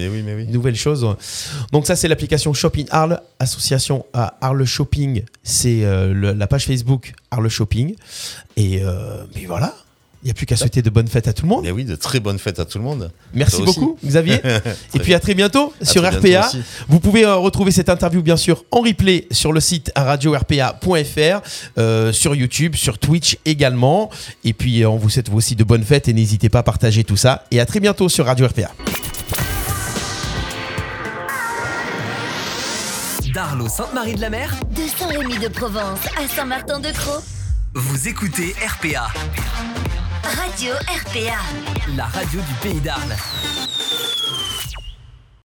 nouvelles 0.48 0.76
choses. 0.76 1.04
Donc 1.72 1.88
ça 1.88 1.96
c'est 1.96 2.06
l'application 2.06 2.54
Shopping 2.54 2.86
Arles, 2.90 3.20
association 3.40 4.06
à 4.12 4.36
Arles 4.40 4.64
Shopping, 4.64 5.24
c'est 5.42 5.82
euh, 5.82 6.34
la 6.36 6.46
page 6.46 6.66
Facebook 6.66 7.14
Arles 7.32 7.48
Shopping. 7.48 7.96
Et 8.56 8.80
euh, 8.84 9.24
mais 9.34 9.46
voilà, 9.46 9.74
il 10.22 10.26
n'y 10.26 10.30
a 10.30 10.34
plus 10.34 10.44
qu'à 10.44 10.56
souhaiter 10.56 10.82
de 10.82 10.90
bonnes 10.90 11.08
fêtes 11.08 11.28
à 11.28 11.32
tout 11.32 11.44
le 11.44 11.48
monde. 11.48 11.62
Mais 11.64 11.70
oui, 11.70 11.84
de 11.84 11.94
très 11.94 12.20
bonnes 12.20 12.38
fêtes 12.38 12.60
à 12.60 12.66
tout 12.66 12.76
le 12.76 12.84
monde. 12.84 13.10
Merci 13.32 13.62
beaucoup, 13.62 13.96
Xavier. 14.04 14.40
et 14.94 14.98
puis 14.98 15.14
à 15.14 15.20
très 15.20 15.34
bientôt 15.34 15.72
sur 15.80 16.06
RPA. 16.06 16.50
Vous 16.88 17.00
pouvez 17.00 17.24
euh, 17.24 17.36
retrouver 17.36 17.70
cette 17.70 17.88
interview, 17.88 18.22
bien 18.22 18.36
sûr, 18.36 18.64
en 18.70 18.80
replay 18.80 19.26
sur 19.30 19.52
le 19.52 19.60
site 19.60 19.90
radio-rpa.fr, 19.96 21.40
euh, 21.78 22.12
sur 22.12 22.34
YouTube, 22.34 22.76
sur 22.76 22.98
Twitch 22.98 23.38
également. 23.46 24.10
Et 24.44 24.52
puis, 24.52 24.82
euh, 24.82 24.90
on 24.90 24.96
vous 24.96 25.08
souhaite 25.08 25.30
aussi 25.32 25.56
de 25.56 25.64
bonnes 25.64 25.84
fêtes 25.84 26.08
et 26.08 26.12
n'hésitez 26.12 26.50
pas 26.50 26.58
à 26.58 26.64
partager 26.64 27.02
tout 27.02 27.16
ça. 27.16 27.44
Et 27.50 27.58
à 27.58 27.64
très 27.64 27.80
bientôt 27.80 28.10
sur 28.10 28.26
Radio 28.26 28.46
RPA. 28.46 28.72
D'Arlo, 33.32 33.68
Sainte-Marie 33.68 34.16
de 34.16 34.20
la 34.20 34.30
Mer. 34.30 34.54
De 34.74 34.82
Saint-Rémy 34.98 35.38
de 35.38 35.48
Provence 35.48 36.00
à 36.18 36.28
Saint-Martin-de-Croix. 36.28 37.22
Vous 37.74 38.08
écoutez 38.08 38.54
RPA. 38.66 39.06
Radio 40.24 40.74
RPA. 40.74 41.38
La 41.96 42.04
radio 42.04 42.40
du 42.40 42.54
pays 42.62 42.80
d'Arles. 42.80 43.16